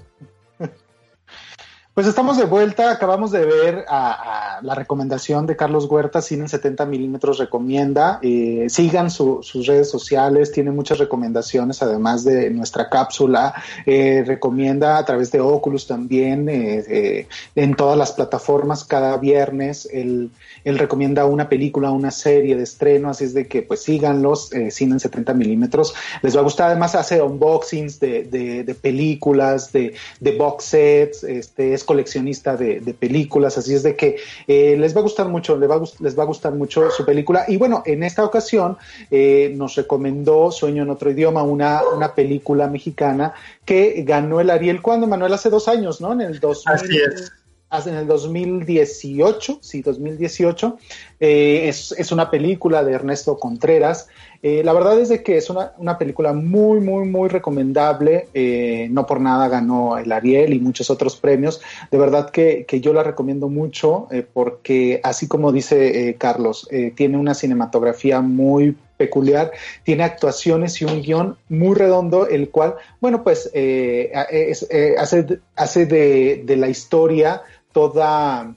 [1.97, 6.49] Pues estamos de vuelta, acabamos de ver a, la recomendación de Carlos Huerta, Cine en
[6.49, 13.55] 70 milímetros recomienda, eh, sigan sus redes sociales, tiene muchas recomendaciones, además de nuestra cápsula,
[13.87, 20.29] eh, recomienda a través de Oculus también, eh, en todas las plataformas, cada viernes, él,
[20.63, 24.99] recomienda una película, una serie de estreno, así es de que pues síganlos, Cine en
[24.99, 30.63] 70 milímetros, les va a gustar, además hace unboxings de, de, películas, de, de box
[30.63, 35.27] sets, este, es coleccionista de, películas, así es de que eh, les va a gustar
[35.27, 37.45] mucho, les va a, les va a gustar mucho su película.
[37.47, 38.77] Y bueno, en esta ocasión
[39.09, 43.33] eh, nos recomendó Sueño en otro idioma, una, una película mexicana
[43.65, 46.13] que ganó el Ariel cuando, Manuel, hace dos años, ¿no?
[46.13, 47.31] En el 2000, Así es
[47.69, 50.77] en el 2018, sí, 2018.
[51.19, 54.07] Eh, es, es, una película de Ernesto Contreras.
[54.41, 58.29] Eh, la verdad es de que es una, una película muy, muy, muy recomendable.
[58.33, 61.61] Eh, no por nada ganó el Ariel y muchos otros premios.
[61.91, 67.33] De verdad que, que yo la recomiendo mucho porque, así como dice Carlos, tiene una
[67.33, 69.51] cinematografía muy peculiar,
[69.83, 76.57] tiene actuaciones y un guion muy redondo, el cual, bueno, pues hace, hace de, de
[76.57, 77.43] la historia
[77.77, 78.55] toda,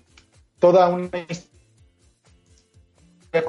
[0.58, 1.52] toda una historia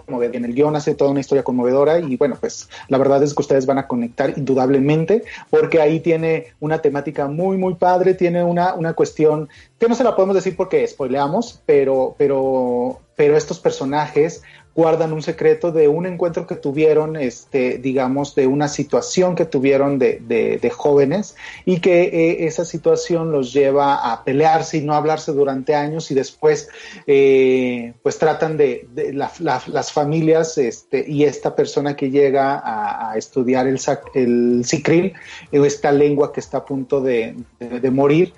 [0.06, 0.38] conmovedora.
[0.38, 3.42] En el guion hace toda una historia conmovedora y bueno, pues la verdad es que
[3.42, 8.74] ustedes van a conectar indudablemente porque ahí tiene una temática muy, muy padre, tiene una,
[8.74, 9.48] una cuestión
[9.80, 15.22] que no se la podemos decir porque spoileamos, pero, pero, pero estos personajes guardan un
[15.22, 20.70] secreto de un encuentro que tuvieron, este, digamos, de una situación que tuvieron de, de,
[20.70, 26.10] jóvenes y que eh, esa situación los lleva a pelearse y no hablarse durante años
[26.12, 26.70] y después,
[27.06, 33.80] eh, pues tratan de, las familias este, y esta persona que llega a, estudiar el,
[34.14, 35.14] el Cicril,
[35.52, 38.34] esta lengua que está a punto de, de morir,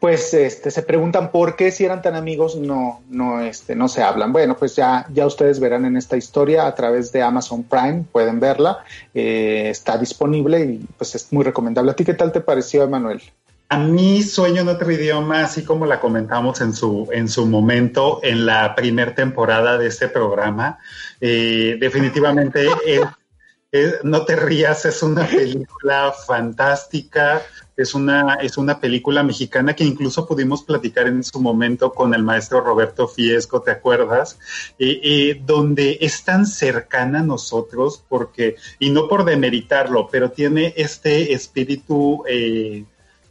[0.00, 4.02] pues este, se preguntan por qué si eran tan amigos no, no, este, no se
[4.02, 4.32] hablan.
[4.32, 8.38] Bueno, pues ya, ya ustedes verán en esta historia a través de Amazon Prime, pueden
[8.38, 11.92] verla, eh, está disponible y pues es muy recomendable.
[11.92, 13.22] ¿A ti qué tal te pareció, Emanuel?
[13.68, 18.20] A mí sueño en otro idioma, así como la comentamos en su, en su momento
[18.22, 20.78] en la primera temporada de este programa.
[21.20, 22.68] Eh, definitivamente,
[24.02, 27.42] no te rías, es una película fantástica,
[27.76, 32.22] es una, es una película mexicana que incluso pudimos platicar en su momento con el
[32.22, 34.38] maestro Roberto Fiesco, ¿te acuerdas?
[34.78, 41.32] Eh, donde es tan cercana a nosotros porque, y no por demeritarlo, pero tiene este
[41.32, 42.84] espíritu eh,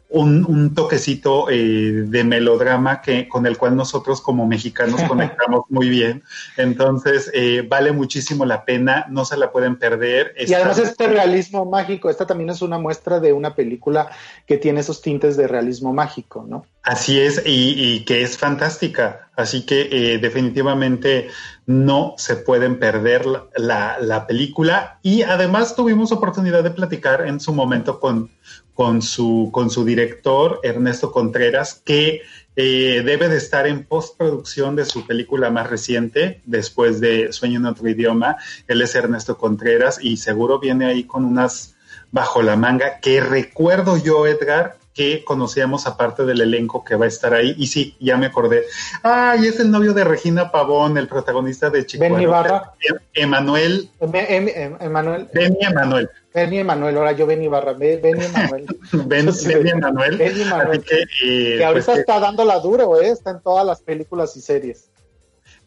[0.10, 6.24] un, toquecito eh, de melodrama que, con el cual nosotros como mexicanos conectamos muy bien.
[6.58, 10.34] Entonces, eh, vale muchísimo la pena, no se la pueden perder.
[10.40, 14.10] Y además este realismo mágico, esta también es una muestra de una película
[14.46, 16.66] que tiene esos tintes de realismo mágico, ¿no?
[16.84, 19.30] Así es, y, que es fantástica.
[19.36, 21.30] Así que eh, definitivamente
[21.66, 25.00] no se pueden perder la, la, película.
[25.02, 28.30] Y además tuvimos oportunidad de platicar en su momento con,
[28.76, 32.22] con, su, con su director, Ernesto Contreras, que
[32.58, 37.66] eh, debe de estar en postproducción de su película más reciente, después de Sueño en
[37.66, 38.36] otro idioma.
[38.68, 41.76] Él es Ernesto Contreras y seguro viene ahí con unas
[42.12, 47.10] bajo la manga que recuerdo yo, Edgar, que conocíamos aparte del elenco que va a
[47.10, 47.54] estar ahí.
[47.58, 48.64] Y sí, ya me acordé.
[49.04, 52.02] Ay, es el novio de Regina Pavón, el protagonista de Chico.
[52.02, 52.72] Benny Barra.
[53.14, 53.90] Emanuel.
[54.00, 55.30] Emanuel.
[55.34, 56.10] Benny Emanuel.
[56.34, 57.74] Benny Emanuel, ahora yo Benny Barra.
[57.78, 58.66] Benny Emanuel.
[58.94, 60.18] Benny Emanuel.
[60.18, 60.84] Benny Emanuel.
[60.84, 63.10] Que, eh, ahorita pues está dando la duro, ¿eh?
[63.10, 64.90] Está en todas las películas y series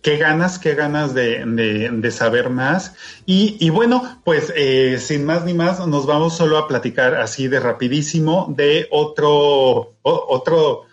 [0.02, 2.94] qué ganas, qué ganas de, saber más.
[3.26, 7.48] Y, y bueno, pues eh, sin más ni más, nos vamos solo a platicar así
[7.48, 10.86] de rapidísimo de otro, otro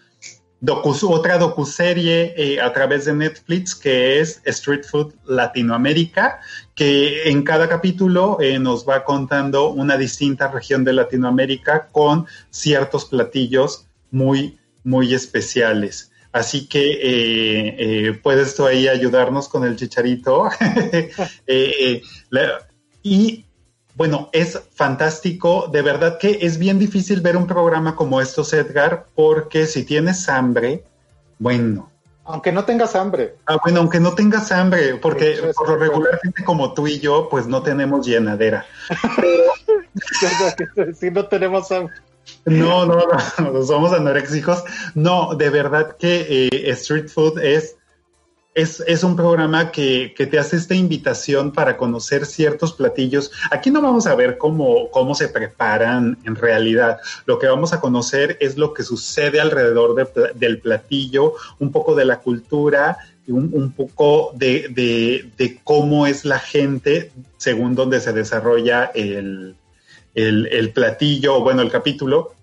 [0.66, 6.40] docu, otra docuserie eh, a través de Netflix que es Street Food Latinoamérica,
[6.74, 13.06] que en cada capítulo eh, nos va contando una distinta región de Latinoamérica con ciertos
[13.06, 16.12] platillos muy, muy especiales.
[16.36, 20.50] Así que eh, eh, puedes tú ahí ayudarnos con el chicharito.
[21.48, 22.02] Eh,
[23.04, 23.46] y
[23.96, 25.70] bueno, es fantástico.
[25.72, 30.28] De verdad que es bien difícil ver un programa como estos, Edgar, porque si tienes
[30.28, 30.84] hambre,
[31.40, 31.90] bueno.
[32.26, 33.36] Aunque no tengas hambre.
[33.46, 37.30] Ah, bueno, aunque no tengas hambre, porque por lo regular gente como tú y yo,
[37.30, 38.66] pues no tenemos llenadera.
[41.00, 41.96] si no tenemos hambre.
[42.46, 43.08] No, no,
[43.42, 44.64] no, somos anoréxicos.
[44.94, 47.76] No, de verdad que eh, Street Food es,
[48.54, 53.32] es, es un programa que, que, te hace esta invitación para conocer ciertos platillos.
[53.50, 57.00] Aquí no vamos a ver cómo, cómo se preparan en realidad.
[57.26, 59.96] Lo que vamos a conocer es lo que sucede alrededor
[60.36, 66.26] del platillo, un poco de la cultura, un, un poco de, de, de cómo es
[66.26, 69.56] la gente según donde se desarrolla el,
[70.16, 72.34] el, el platillo, o bueno, el capítulo,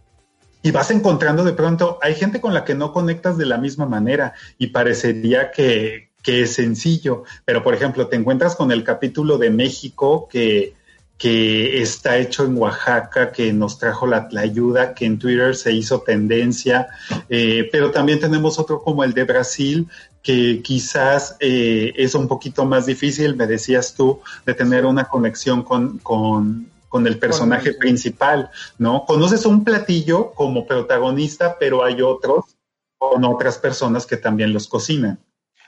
[0.63, 3.87] y vas encontrando de pronto, hay gente con la que no conectas de la misma
[3.87, 9.39] manera y parecería que, que es sencillo, pero por ejemplo, te encuentras con el capítulo
[9.39, 10.75] de México que,
[11.19, 16.01] que está hecho en Oaxaca, que nos trajo la, ayuda, que en Twitter se hizo
[16.01, 16.89] tendencia,
[17.29, 19.89] eh, pero también tenemos otro como el de Brasil,
[20.23, 25.63] que quizás eh, es un poquito más difícil, me decías tú, de tener una conexión
[25.63, 29.07] con, con, con el personaje principal, ¿no?
[29.07, 32.59] Conoces un platillo como protagonista, pero hay otros
[32.98, 35.18] con otras personas que también los cocinan.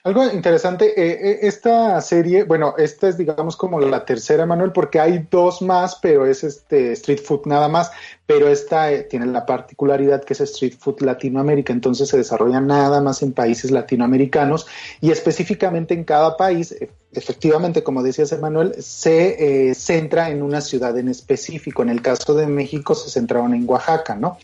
[0.06, 5.00] Algo interesante, eh, eh, esta serie, bueno, esta es digamos como la tercera, Manuel, porque
[5.00, 7.90] hay dos más, pero es este Street Food nada más,
[8.26, 13.00] pero esta eh, tiene la particularidad que es Street Food Latinoamérica, entonces se desarrolla nada
[13.00, 14.66] más en países latinoamericanos
[15.00, 16.76] y específicamente en cada país,
[17.10, 21.80] efectivamente, como decías Emanuel, se centra en una ciudad en específico.
[21.80, 24.36] En el caso de México se centraron en Oaxaca, ¿no?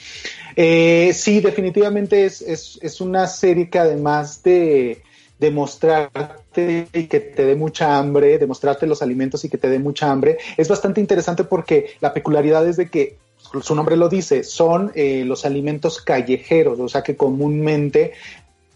[0.56, 5.02] sí, definitivamente es, es, es una serie que además de
[5.40, 10.10] demostrarte y que te dé mucha hambre, demostrarte los alimentos y que te dé mucha
[10.10, 13.16] hambre, es bastante interesante porque la peculiaridad es de que
[13.62, 18.12] su nombre lo dice, son eh, los alimentos callejeros, o sea que comúnmente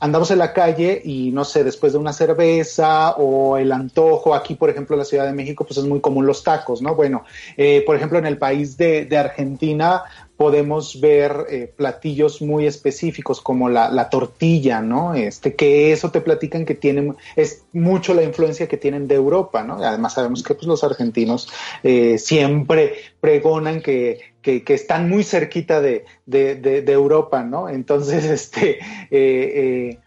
[0.01, 4.55] andamos en la calle y no sé, después de una cerveza o el antojo, aquí
[4.55, 6.95] por ejemplo en la Ciudad de México pues es muy común los tacos, ¿no?
[6.95, 7.25] Bueno,
[7.57, 10.03] eh, por ejemplo en el país de, de Argentina
[10.37, 15.15] podemos ver eh, platillos muy específicos como la, la, tortilla, ¿no?
[15.15, 19.63] Este, que eso te platican que tienen, es mucho la influencia que tienen de Europa,
[19.63, 19.75] ¿no?
[19.75, 21.49] Además sabemos que pues, los argentinos
[21.83, 27.69] eh, siempre pregonan que, que, que, están muy cerquita de, de, de, Europa, ¿no?
[27.69, 28.79] Entonces, este,
[29.11, 29.99] eh,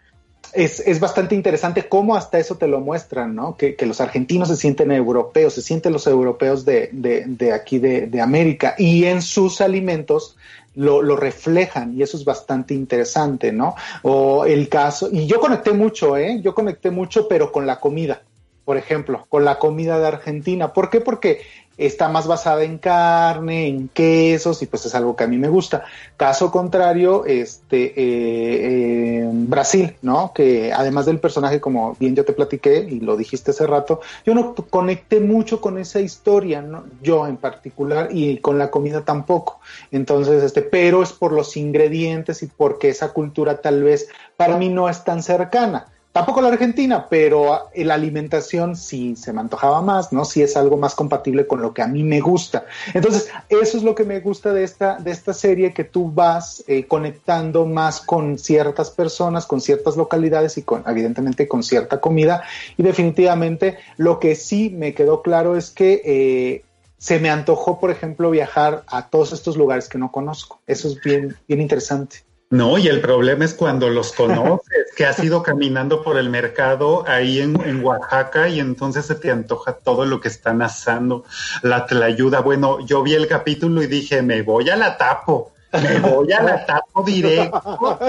[0.53, 3.55] es, es, bastante interesante cómo hasta eso te lo muestran, ¿no?
[3.57, 7.79] Que, que los argentinos se sienten europeos, se sienten los europeos de, de, de aquí
[7.79, 10.37] de, de, América y en sus alimentos
[10.75, 13.75] lo, lo, reflejan y eso es bastante interesante, ¿no?
[14.03, 16.39] O el caso, y yo conecté mucho, ¿eh?
[16.41, 18.21] Yo conecté mucho, pero con la comida,
[18.67, 20.73] por ejemplo, con la comida de Argentina.
[20.73, 20.99] ¿Por qué?
[20.99, 21.39] Porque
[21.77, 25.47] está más basada en carne, en quesos, y pues es algo que a mí me
[25.47, 25.85] gusta.
[26.17, 30.33] Caso contrario, este eh, Brasil, ¿no?
[30.35, 34.35] Que además del personaje, como bien yo te platiqué y lo dijiste hace rato, yo
[34.35, 36.83] no conecté mucho con esa historia, ¿no?
[37.01, 39.61] Yo en particular, y con la comida tampoco.
[39.93, 44.67] Entonces, este, pero es por los ingredientes y porque esa cultura tal vez para mí
[44.67, 50.11] no es tan cercana tampoco la Argentina, pero la alimentación sí se me antojaba más,
[50.11, 50.25] ¿no?
[50.25, 52.65] Sí es algo más compatible con lo que a mí me gusta.
[52.95, 56.63] Entonces, eso es lo que me gusta de esta, de esta serie, que tú vas
[56.67, 62.41] eh, conectando más con ciertas personas, con ciertas localidades y con, evidentemente, con cierta comida.
[62.77, 66.63] Y definitivamente lo que sí me quedó claro es que eh,
[66.97, 70.61] se me antojó, por ejemplo, viajar a todos estos lugares que no conozco.
[70.65, 72.26] Eso es bien, bien interesante.
[72.49, 77.03] No, y el problema es cuando los conoces, que has ido caminando por el mercado
[77.05, 81.25] ahí en, en, Oaxaca y entonces se te antoja todo lo que están asando,
[81.61, 82.39] la ayuda.
[82.39, 86.41] Bueno, yo vi el capítulo y dije, me voy a la tapo me voy a
[86.41, 87.99] la tapo directo,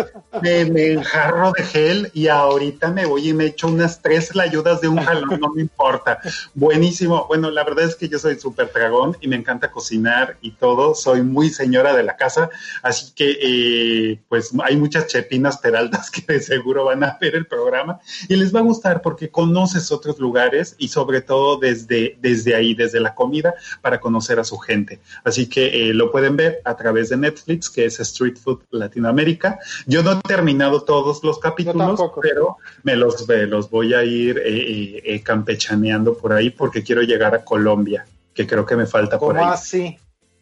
[0.43, 4.81] me, me, enjarro de gel y ahorita me voy y me echo unas tres layudas
[4.81, 6.21] de un jalón, no me importa.
[6.55, 7.27] Buenísimo.
[7.27, 10.95] Bueno, la verdad es que yo soy súper dragón y me encanta cocinar y todo.
[10.95, 12.51] Soy muy señora de la casa,
[12.83, 17.47] así que eh, pues hay muchas chepinas peraltas que de seguro van a ver el
[17.47, 22.55] programa y les va a gustar porque conoces otros lugares y sobre todo desde, desde
[22.55, 25.01] ahí, desde la comida, para conocer a su gente.
[25.25, 29.59] Así que eh, lo pueden ver a través de Netflix que es Street Food Latinoamérica.
[29.87, 34.43] Yo no he terminado todos los capítulos, pero me los, los voy a ir eh,
[34.45, 39.19] eh, eh, campechaneando por ahí porque quiero llegar a Colombia, que creo que me falta
[39.19, 39.45] por ahí.
[39.51, 39.99] así?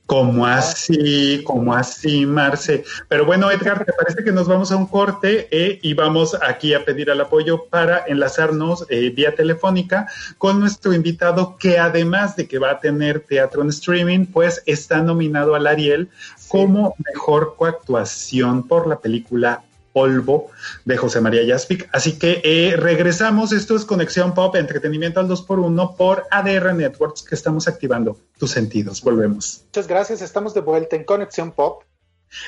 [0.06, 2.84] Como así, como así, Marce.
[3.08, 6.74] Pero bueno, Edgar, ¿te parece que nos vamos a un corte eh, y vamos aquí
[6.74, 10.06] a pedir el apoyo para enlazarnos eh, vía telefónica
[10.38, 15.02] con nuestro invitado que además de que va a tener teatro en streaming, pues está
[15.02, 16.08] nominado al Ariel
[16.48, 19.64] como mejor coactuación por la película
[19.96, 20.50] Polvo
[20.84, 21.88] de José María Yaspic.
[21.90, 23.52] Así que eh, regresamos.
[23.52, 29.00] Esto es Conexión Pop, entretenimiento al 2x1 por ADR Networks que estamos activando tus sentidos.
[29.00, 29.62] Volvemos.
[29.68, 30.20] Muchas gracias.
[30.20, 31.84] Estamos de vuelta en Conexión Pop.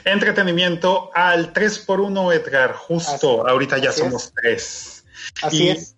[0.05, 2.75] Entretenimiento al 3x1, Edgar.
[2.75, 3.49] Justo.
[3.49, 5.07] Ahorita ya somos tres.
[5.41, 5.97] Así es.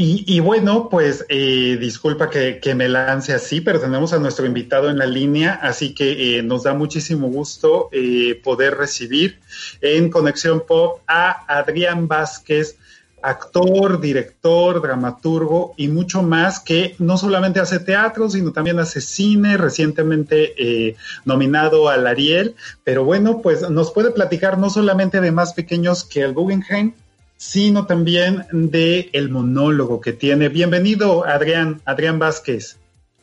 [0.00, 4.96] Y, bueno, pues eh, disculpa que, me lance así, pero tenemos a nuestro invitado en
[4.96, 9.40] la línea, así que eh, nos da muchísimo gusto eh, poder recibir
[9.80, 12.76] en Conexión Pop a Adrián Vázquez,
[13.22, 19.56] actor, director, dramaturgo y mucho más, que no solamente hace teatro, sino también hace cine,
[19.56, 20.94] recientemente
[21.24, 26.20] nominado al Ariel, pero bueno, pues nos puede platicar no solamente de más pequeños que
[26.22, 26.92] el Guggenheim,
[27.38, 30.48] sino también de el monólogo que tiene.
[30.48, 32.76] Bienvenido, Adrián, Adrián Vázquez.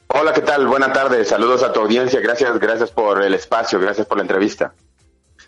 [0.07, 0.65] Hola, ¿qué tal?
[0.67, 4.73] Buenas tardes, saludos a tu audiencia, gracias, gracias por el espacio, gracias por la entrevista.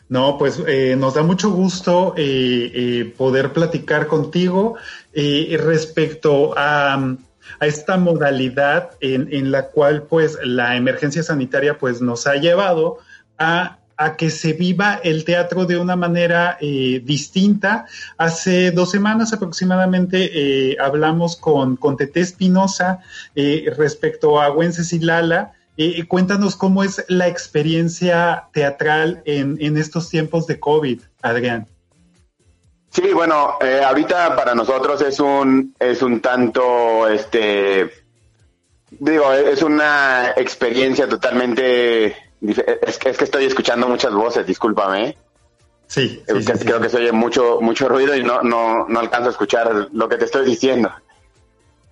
[0.09, 4.75] No, pues eh, nos da mucho gusto eh, eh, poder platicar contigo
[5.13, 6.95] respecto a,
[7.59, 12.99] a, esta modalidad en, en, la cual pues la emergencia sanitaria pues nos ha llevado
[13.37, 17.85] a a que se viva el teatro de una manera eh, distinta.
[18.17, 20.29] Hace dos semanas aproximadamente
[20.71, 22.99] eh, hablamos con, con Tete Espinosa
[23.35, 25.53] eh, respecto a y Lala.
[26.07, 31.67] cuéntanos cómo es la experiencia teatral en, en estos tiempos de COVID, Adrián.
[32.89, 37.91] Sí, bueno, ahorita para nosotros es un, es un tanto, este,
[38.89, 45.17] digo, es una experiencia totalmente es que, es que estoy escuchando muchas voces, discúlpame.
[45.87, 49.87] Sí, creo que se oye mucho, mucho ruido y no, no, no alcanzo a escuchar
[49.93, 50.91] lo que te estoy diciendo.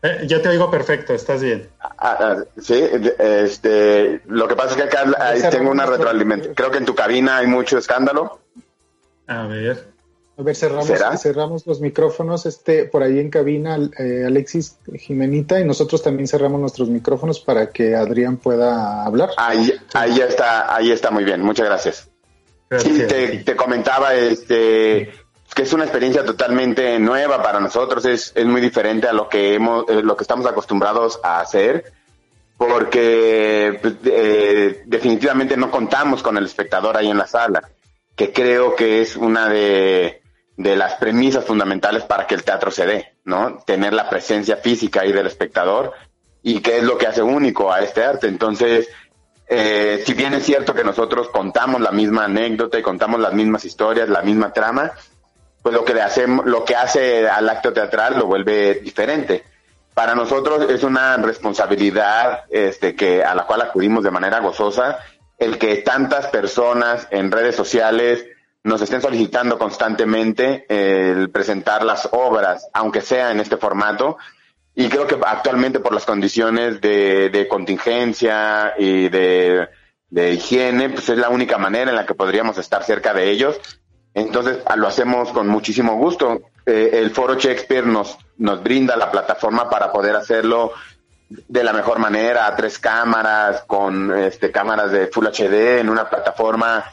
[0.01, 1.69] Eh, yo te oigo perfecto, estás bien.
[1.79, 2.83] Ah, ah, sí,
[3.17, 6.55] este, lo que pasa es que acá tengo una retroalimentación.
[6.55, 8.39] Creo que en tu cabina hay mucho escándalo.
[9.27, 9.94] A ver.
[10.38, 15.63] A ver, cerramos, cerramos los micrófonos este, por ahí en cabina, eh, Alexis Jimenita, y
[15.63, 19.29] nosotros también cerramos nuestros micrófonos para que Adrián pueda hablar.
[19.38, 22.09] Ahí, ahí está, ahí está muy bien, muchas gracias.
[22.67, 25.13] te, comentaba este
[25.53, 29.53] que es una experiencia totalmente nueva para nosotros, es, es muy diferente a lo que
[29.53, 31.93] hemos, eh, lo que estamos acostumbrados a hacer,
[32.57, 37.69] porque pues, eh, definitivamente no contamos con el espectador ahí en la sala,
[38.17, 40.24] que creo que es una de
[40.57, 43.59] de las premisas fundamentales para que el teatro se dé, ¿no?
[43.65, 45.93] Tener la presencia física ahí del espectador
[46.41, 48.27] y qué es lo que hace único a este arte.
[48.27, 48.87] Entonces,
[49.47, 53.65] eh, si bien es cierto que nosotros contamos la misma anécdota y contamos las mismas
[53.65, 54.91] historias, la misma trama,
[55.61, 59.43] pues lo que hacemos, lo que hace al acto teatral lo vuelve diferente.
[59.93, 64.99] Para nosotros es una responsabilidad este, que, a la cual acudimos de manera gozosa
[65.37, 68.25] el que tantas personas en redes sociales,
[68.66, 74.18] nos estén solicitando constantemente el presentar las obras, aunque sea en este formato.
[74.74, 79.70] Y creo que actualmente por las condiciones de, contingencia y de,
[80.34, 83.55] higiene, pues es la única manera en la que podríamos estar cerca de ellos.
[84.16, 86.41] Entonces lo hacemos con muchísimo gusto.
[86.66, 90.72] eh, el Foro Shakespeare nos, nos brinda la plataforma para poder hacerlo
[91.30, 96.09] de la mejor manera, a tres cámaras, con este, cámaras de Full HD, en una
[96.09, 96.84] plataforma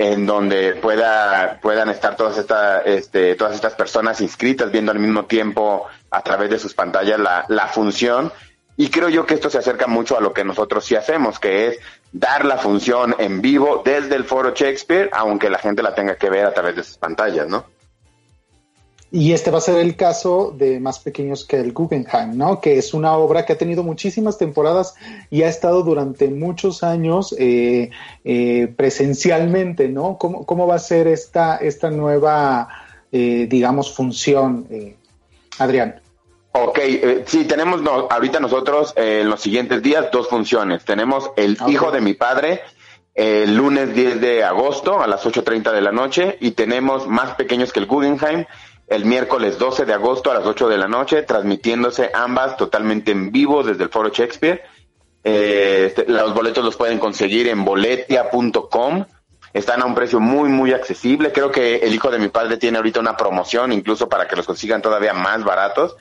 [0.00, 5.26] en donde pueda, puedan estar todas, estas este, todas estas personas inscritas viendo al mismo
[5.26, 8.32] tiempo a través de sus pantallas la, la función.
[8.78, 11.66] Y creo yo que esto se acerca mucho a lo que nosotros sí hacemos, que
[11.66, 11.80] es
[12.12, 16.30] dar la función en vivo desde el foro Shakespeare, aunque la gente la tenga que
[16.30, 17.66] ver a través de sus pantallas, ¿no?
[19.12, 22.60] Y este va a ser el caso de Más Pequeños que el Guggenheim, ¿no?
[22.60, 24.94] Que es una obra que ha tenido muchísimas temporadas
[25.30, 27.90] y ha estado durante muchos años eh,
[28.24, 30.16] eh, presencialmente, ¿no?
[30.16, 32.68] ¿Cómo, ¿Cómo, va a ser esta, esta nueva,
[33.10, 34.68] eh, digamos, función,
[35.58, 36.00] Adrián?
[36.52, 36.78] Ok,
[37.26, 37.80] sí, tenemos
[38.10, 40.84] ahorita nosotros en los siguientes días dos funciones.
[40.84, 42.60] Tenemos El Hijo de mi Padre,
[43.14, 47.72] el lunes 10 de agosto a las 8.30 de la noche y tenemos Más Pequeños
[47.72, 48.46] que el Guggenheim
[48.90, 53.30] el miércoles 12 de agosto a las 8 de la noche, transmitiéndose ambas totalmente en
[53.30, 54.62] vivo desde el Foro Shakespeare.
[55.22, 59.06] Eh, este, los boletos los pueden conseguir en boletia.com.
[59.52, 61.30] Están a un precio muy, muy accesible.
[61.30, 64.44] Creo que el hijo de mi padre tiene ahorita una promoción, incluso para que los
[64.44, 65.96] consigan todavía más baratos.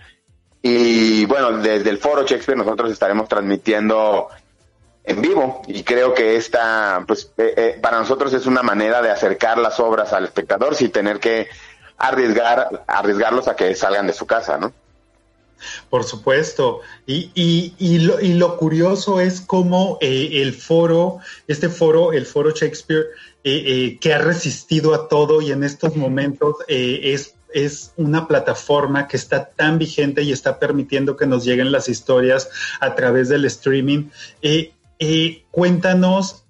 [0.63, 4.29] Y bueno, desde el Foro Shakespeare nosotros estaremos transmitiendo
[5.03, 9.11] en vivo y creo que esta, pues, eh, eh, para nosotros es una manera de
[9.11, 11.47] acercar las obras al espectador sin tener que
[11.99, 14.73] arriesgar, arriesgarlos a que salgan de su casa, ¿no?
[15.89, 16.81] Por supuesto.
[17.05, 22.25] Y, y, y, lo, y lo, curioso es cómo eh, el foro, este foro, el
[22.25, 23.07] foro Shakespeare,
[23.43, 29.07] eh, eh, que ha resistido a todo y en estos momentos es, es una plataforma
[29.07, 33.45] que está tan vigente y está permitiendo que nos lleguen las historias a través del
[33.45, 34.09] streaming.
[35.51, 36.43] Cuéntanos,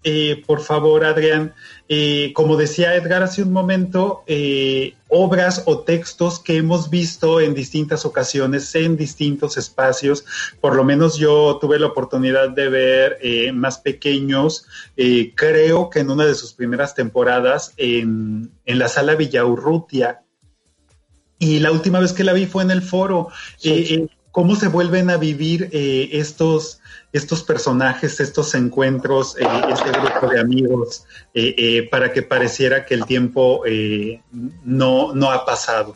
[0.47, 1.53] por favor, Adrián,
[1.91, 7.55] eh, como decía Edgar hace un momento, eh, obras o textos que hemos visto en
[7.55, 10.23] distintas ocasiones, en distintos espacios.
[10.61, 14.67] Por lo menos yo tuve la oportunidad de ver eh, más pequeños,
[15.35, 20.21] creo que en una de sus primeras temporadas en, en la sala Villaurrutia.
[21.39, 23.29] Y la última vez que la vi fue en el foro.
[24.31, 26.79] ¿Cómo se vuelven a vivir estos
[27.11, 32.93] estos personajes, estos encuentros, eh, este grupo de amigos, eh, eh, para que pareciera que
[32.93, 33.63] el tiempo
[34.63, 35.95] no, no ha pasado.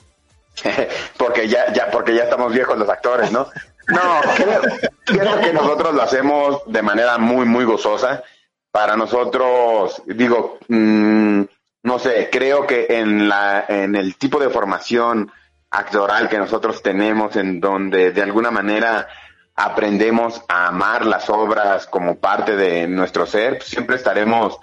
[1.17, 3.47] porque ya, ya, porque ya estamos viejos los actores, ¿no?
[3.87, 8.23] No, creo, que nosotros lo hacemos de manera muy, muy gozosa.
[8.71, 11.41] Para nosotros, digo, mm,
[11.83, 15.31] no sé, creo que en la, en el tipo de formación
[15.73, 19.07] actoral que nosotros tenemos, en donde de alguna manera
[19.55, 24.59] aprendemos a amar las obras como parte de nuestro ser, siempre estaremos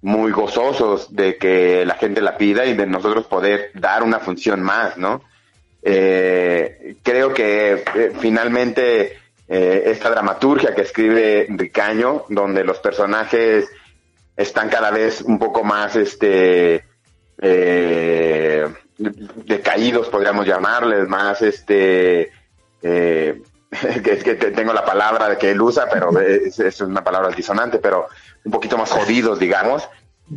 [0.00, 4.62] muy gozosos de que la gente la pida y de nosotros poder dar una función
[4.62, 5.22] más, ¿no?
[5.82, 13.68] Eh, creo que eh, finalmente eh, esta dramaturgia que escribe Ricaño, donde los personajes
[14.36, 16.84] están cada vez un poco más este
[18.98, 22.32] decaídos, podríamos llamarles, más este
[24.02, 27.78] que es que tengo la palabra de que él usa, pero es, una palabra disonante,
[27.78, 28.06] pero
[28.44, 29.88] un poquito más jodidos, digamos.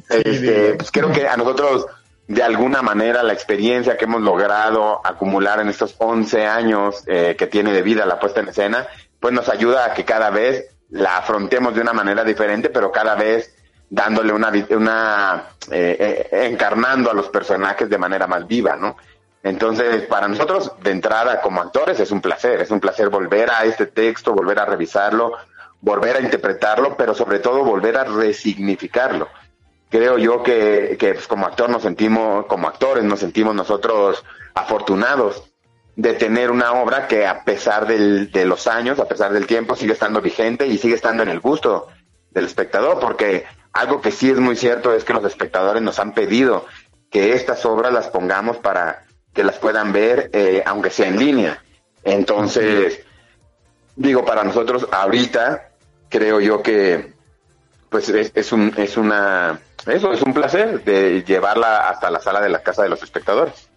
[0.10, 1.88] Este, pues creo que a nosotros,
[2.28, 7.48] de alguna manera, la experiencia que hemos logrado acumular en estos 11 años eh, que
[7.48, 8.88] tiene de vida la puesta en escena,
[9.20, 13.16] pues nos ayuda a que cada vez la afrontemos de una manera diferente, pero cada
[13.16, 13.56] vez
[13.90, 18.98] dándole una, una eh, eh, encarnando a los personajes de manera más viva, ¿no?
[19.42, 23.64] Entonces, para nosotros, de entrada como actores, es un placer, es un placer volver a
[23.64, 25.34] este texto, volver a revisarlo,
[25.82, 29.30] volver a interpretarlo, pero sobre todo volver a resignificarlo.
[29.90, 34.24] Creo yo que, que pues, como actor nos sentimos, como actores nos sentimos nosotros
[34.54, 35.44] afortunados
[35.96, 39.76] de tener una obra que a pesar del, de los años, a pesar del tiempo,
[39.76, 41.88] sigue estando vigente y sigue estando en el gusto
[42.32, 46.14] del espectador, porque algo que sí es muy cierto es que los espectadores nos han
[46.14, 46.66] pedido
[47.10, 51.64] que estas obras las pongamos para que las puedan ver, eh, aunque sea en línea.
[52.04, 53.02] Entonces,
[53.96, 55.70] digo, para nosotros ahorita,
[56.10, 57.14] creo yo que
[57.90, 62.50] pues es, un, es una, eso es un placer de llevarla hasta la sala de
[62.50, 63.70] la casa de los espectadores.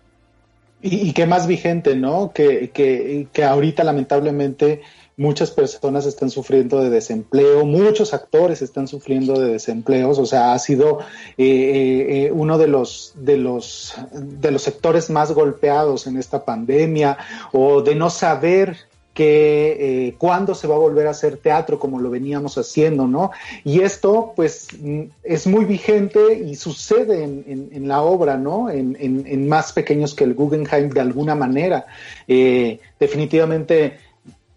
[0.83, 2.33] Y, y qué más vigente, ¿no?
[2.35, 4.83] Que, que, que ahorita lamentablemente
[5.17, 10.59] muchas personas están sufriendo de desempleo, muchos actores están sufriendo de desempleos, o sea, ha
[10.59, 11.01] sido
[11.37, 16.45] eh, eh, eh, uno de los, de, los, de los sectores más golpeados en esta
[16.45, 17.19] pandemia
[17.53, 18.77] o de no saber
[19.13, 23.31] que cuándo se va a volver a hacer teatro como lo veníamos haciendo, ¿no?
[23.63, 28.71] Y esto, pues, mm, es muy vigente y sucede en, la obra, ¿no?
[28.71, 31.85] En, más pequeños que el Guggenheim de alguna manera.
[32.27, 33.99] Definitivamente,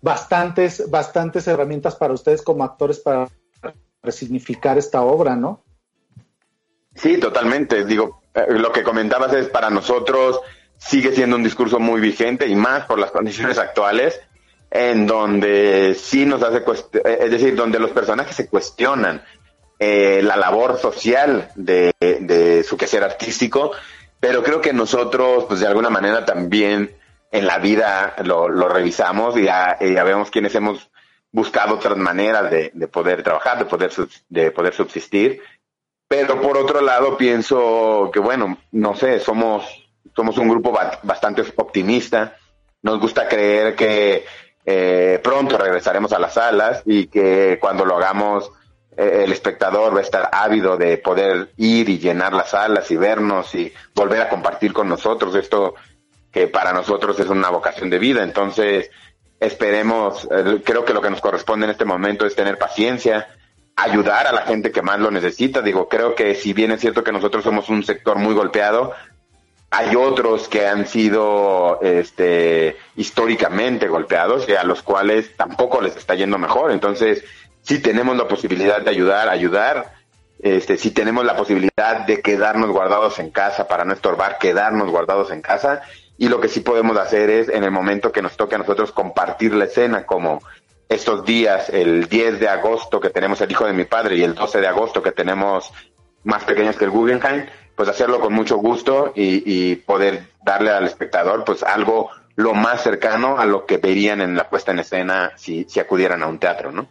[0.05, 3.27] bastantes, bastantes herramientas para ustedes como actores para
[4.03, 5.63] resignificar esta obra, ¿no?
[6.93, 7.85] Sí, totalmente.
[7.85, 10.41] Digo, eh, lo que comentabas es para nosotros
[10.77, 14.21] sigue siendo un discurso muy vigente y más por las condiciones actuales
[14.69, 19.23] en donde sí nos hace, eh, es decir, donde los personajes se cuestionan
[19.79, 23.71] eh, la labor social de, su quehacer artístico,
[24.19, 26.95] pero creo que nosotros, pues de alguna manera también
[27.37, 30.89] en la vida lo, revisamos y ya, vemos quienes hemos
[31.31, 33.91] buscado otras maneras de, poder trabajar, de poder,
[34.29, 35.41] de poder subsistir.
[36.07, 39.65] Pero por otro lado, pienso que, bueno, no sé, somos,
[40.15, 42.37] somos un grupo bastante optimista.
[42.81, 44.25] Nos gusta creer que
[44.65, 48.51] eh, pronto regresaremos a las salas y que cuando lo hagamos
[48.97, 52.95] eh, el espectador va a estar ávido de poder ir y llenar las salas y
[52.95, 55.75] vernos y volver a compartir con nosotros esto
[56.35, 58.21] que para nosotros es una vocación de vida.
[58.21, 58.91] Entonces,
[59.39, 63.29] esperemos, eh, creo que lo que nos corresponde en este momento es tener paciencia,
[63.77, 65.61] ayudar a la gente que más lo necesita.
[65.61, 68.91] Digo, creo que si bien es cierto que nosotros somos un sector muy golpeado,
[69.71, 76.15] hay otros que han sido este, históricamente golpeados y a los cuales tampoco les está
[76.15, 76.71] yendo mejor.
[76.71, 77.23] Entonces,
[77.61, 79.93] si tenemos la posibilidad de ayudar, ayudar.
[80.39, 85.31] Este, si tenemos la posibilidad de quedarnos guardados en casa para no estorbar, quedarnos guardados
[85.31, 85.81] en casa.
[86.17, 88.91] Y lo que sí podemos hacer es, en el momento que nos toque a nosotros
[88.91, 90.41] compartir la escena, como
[90.87, 94.35] estos días, el 10 de agosto que tenemos el hijo de mi padre y el
[94.35, 95.71] 12 de agosto que tenemos
[96.23, 97.45] más pequeños que el Guggenheim,
[97.75, 103.37] pues hacerlo con mucho gusto y, poder darle al espectador pues algo lo más cercano
[103.39, 106.71] a lo que verían en la puesta en escena si, si acudieran a un teatro,
[106.71, 106.87] ¿no?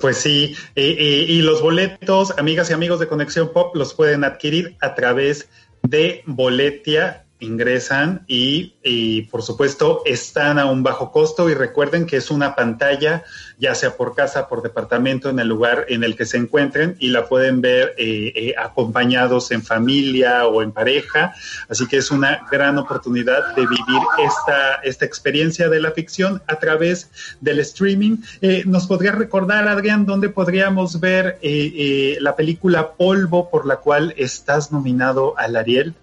[0.00, 4.94] Pues sí, y, los boletos, amigas y amigos de Conexión Pop, los pueden adquirir a
[4.94, 5.48] través
[5.82, 12.30] de Boletia ingresan y, por supuesto están a un bajo costo y recuerden que es
[12.30, 13.24] una pantalla
[13.60, 17.10] ya sea por casa, por departamento, en el lugar en el que se encuentren y
[17.10, 21.34] la pueden ver eh, eh, acompañados en familia o en pareja.
[21.68, 26.56] Así que es una gran oportunidad de vivir esta, esta experiencia de la ficción a
[26.56, 27.10] través
[27.40, 28.16] del streaming.
[28.40, 34.72] Eh, ¿Nos podría recordar, Adrián, dónde podríamos ver la película Polvo por la cual estás
[34.72, 35.94] nominado al Ariel?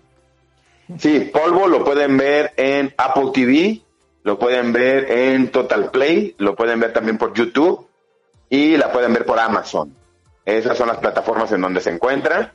[1.00, 3.82] Sí, Polvo lo pueden ver en Apple TV,
[4.24, 7.88] lo pueden ver en Total Play, lo pueden ver también por YouTube
[8.50, 9.94] y la pueden ver por Amazon.
[10.46, 12.54] Esas son las plataformas en donde se encuentra.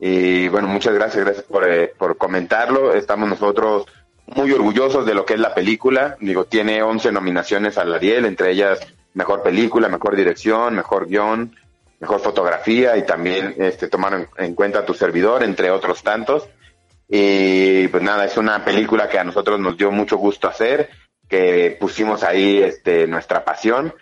[0.00, 2.94] Y bueno, muchas gracias, gracias por, eh, por comentarlo.
[2.94, 3.86] Estamos nosotros
[4.26, 6.16] muy orgullosos de lo que es la película.
[6.20, 8.80] Digo, tiene 11 nominaciones al Ariel, entre ellas
[9.12, 11.54] mejor película, mejor dirección, mejor guion,
[12.00, 16.48] mejor fotografía y también este, tomar en cuenta tu servidor, entre otros tantos.
[17.08, 20.90] Y pues nada, es una película que a nosotros nos dio mucho gusto hacer,
[21.28, 23.94] que pusimos ahí este, nuestra pasión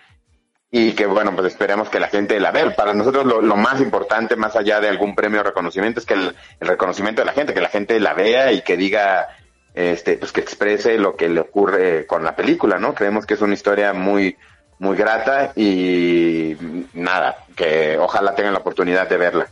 [0.74, 2.74] y que bueno, pues esperemos que la gente la vea.
[2.74, 6.34] Para nosotros lo, más importante, más allá de algún premio o reconocimiento, es que el,
[6.60, 9.28] reconocimiento de la gente, que la gente la vea y que diga,
[9.74, 12.94] este, pues que exprese lo que le ocurre con la película, ¿no?
[12.94, 14.38] Creemos que es una historia muy,
[14.78, 16.56] muy grata y
[16.94, 19.48] nada, que ojalá tengan la oportunidad de verla.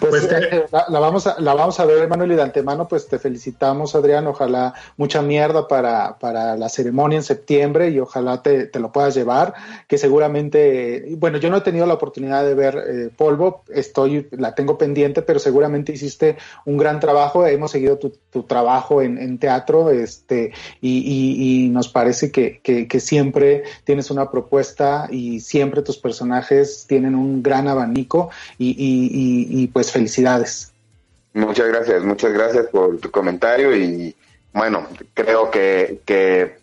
[0.00, 3.06] Pues, pues eh, la, vamos a, la vamos a ver, Manuel, y de antemano, pues
[3.06, 4.26] te felicitamos, Adrián.
[4.26, 9.14] Ojalá mucha mierda para, para la ceremonia en septiembre y ojalá te, te, lo puedas
[9.14, 9.54] llevar.
[9.86, 14.54] Que seguramente, bueno, yo no he tenido la oportunidad de ver eh, Polvo, estoy, la
[14.54, 17.46] tengo pendiente, pero seguramente hiciste un gran trabajo.
[17.46, 22.86] Hemos seguido tu, tu trabajo en, en, teatro, este, y, y, nos parece que, que,
[22.86, 29.51] que siempre tienes una propuesta y siempre tus personajes tienen un gran abanico y, y
[29.51, 30.72] y pues felicidades.
[31.34, 34.14] Muchas gracias, muchas gracias por tu comentario y
[34.52, 36.58] bueno, creo que, que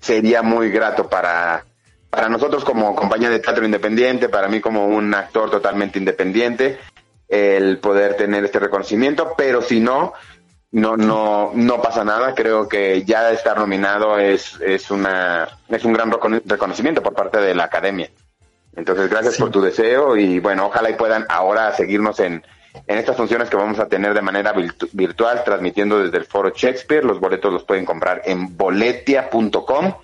[0.00, 1.64] sería muy grato para,
[2.10, 6.78] para nosotros como compañía de teatro independiente, para mí como un actor totalmente independiente,
[7.28, 10.12] el poder tener este reconocimiento, pero si no,
[10.72, 12.34] no, no, no pasa nada.
[12.34, 17.54] Creo que ya estar nominado es, es una, es un gran reconocimiento por parte de
[17.54, 18.10] la academia.
[18.80, 22.42] Entonces, gracias por tu deseo y bueno, ojalá y puedan ahora seguirnos en,
[22.86, 24.54] en estas funciones que vamos a tener de manera
[24.92, 27.04] virtual, transmitiendo desde el foro Shakespeare.
[27.04, 29.94] Los boletos los pueden comprar en boletia.com.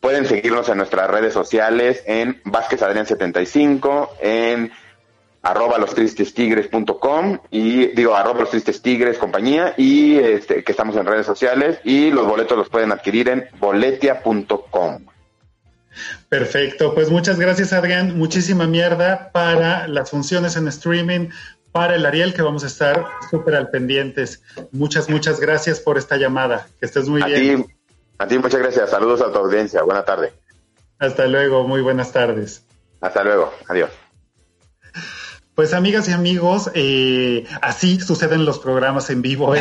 [0.00, 4.70] Pueden seguirnos en nuestras redes sociales en Vázquez Adrián 75, en
[5.42, 10.94] arroba los tristes tigres.com y digo arroba los tristes tigres compañía y este, que estamos
[10.96, 15.06] en redes sociales y los boletos los pueden adquirir en boletia.com.
[16.28, 21.28] Perfecto, pues muchas gracias Adrián, muchísima mierda para las funciones en streaming,
[21.72, 24.42] para el Ariel que vamos a estar súper al pendientes.
[24.72, 27.66] Muchas, muchas gracias por esta llamada, que estés muy bien.
[28.18, 30.32] a ti muchas gracias, saludos a tu audiencia, buena tarde.
[30.98, 32.64] Hasta luego, muy buenas tardes.
[33.00, 33.90] Hasta luego, adiós.
[35.54, 39.60] Pues amigas y amigos, eh, así suceden los programas en vivo, hay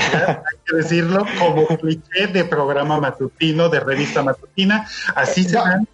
[0.66, 5.88] que decirlo, como cliché de programa matutino, de revista matutina, así se dan.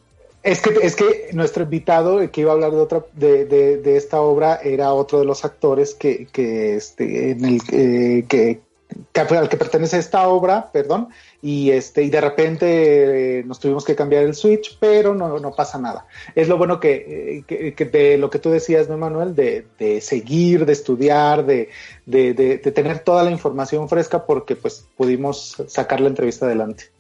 [0.46, 4.22] Es que, es que nuestro invitado que iba a hablar de otra de, de, esta
[4.22, 8.62] obra era otro de los actores que, que este en el eh, que,
[9.16, 11.10] al que pertenece esta obra, perdón,
[11.42, 15.52] y este y de repente eh, nos tuvimos que cambiar el switch, pero no, no
[15.56, 16.06] pasa nada.
[16.36, 19.34] Es lo bueno que, eh, que, de lo que tú decías, ¿no, Manuel?
[19.34, 21.70] De, de seguir, de estudiar, de,
[22.06, 26.95] de, de, tener toda la información fresca porque pues pudimos sacar la entrevista adelante.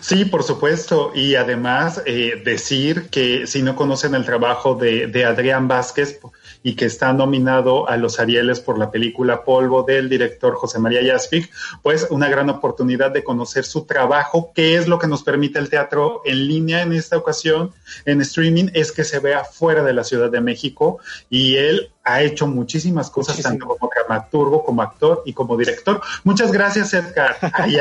[0.00, 1.12] Sí, por supuesto.
[1.14, 6.18] Y además eh, decir que si no conocen el trabajo de, de Adrián Vázquez,
[6.62, 11.02] y que está nominado a los Arieles por la película Polvo del director José María
[11.02, 11.50] Yaspic,
[11.82, 15.68] pues una gran oportunidad de conocer su trabajo, qué es lo que nos permite el
[15.68, 17.72] teatro en línea en esta ocasión,
[18.04, 20.98] en streaming, es que se vea fuera de la Ciudad de México
[21.30, 26.00] y él ha hecho muchísimas cosas, tanto como dramaturgo, como actor y como director.
[26.24, 27.36] Muchas gracias, Edgar.
[27.52, 27.76] Ay,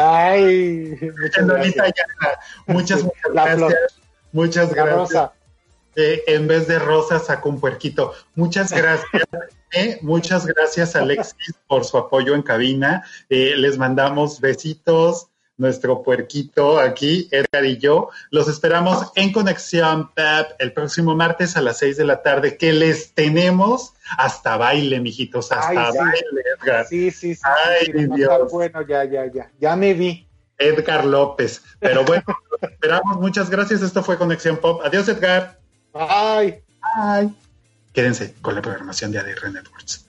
[0.00, 1.96] Ay muchas gracias.
[2.66, 4.00] Muchas, muchas gracias.
[4.32, 5.30] Muchas gracias.
[5.96, 8.12] Eh, en vez de rosa sacó un puerquito.
[8.34, 9.24] Muchas gracias.
[9.72, 13.04] Eh, muchas gracias Alexis por su apoyo en cabina.
[13.28, 15.28] Eh, les mandamos besitos.
[15.58, 18.10] Nuestro puerquito aquí, Edgar y yo.
[18.30, 22.74] Los esperamos en Conexión Pep el próximo martes a las seis de la tarde, que
[22.74, 26.84] les tenemos hasta baile, mijitos, hasta baile, Edgar.
[26.86, 27.40] Sí, sí, sí.
[27.42, 28.52] Ay, Dios.
[28.52, 29.50] Bueno, ya, ya, ya.
[29.58, 30.28] Ya me vi.
[30.58, 31.62] Edgar López.
[31.80, 33.18] Pero bueno, los esperamos.
[33.18, 33.80] Muchas gracias.
[33.80, 34.82] Esto fue Conexión Pop.
[34.84, 35.58] Adiós, Edgar.
[35.96, 36.62] Bye.
[36.96, 37.34] Bye.
[37.92, 40.05] Quédense con la programación de ADR Networks.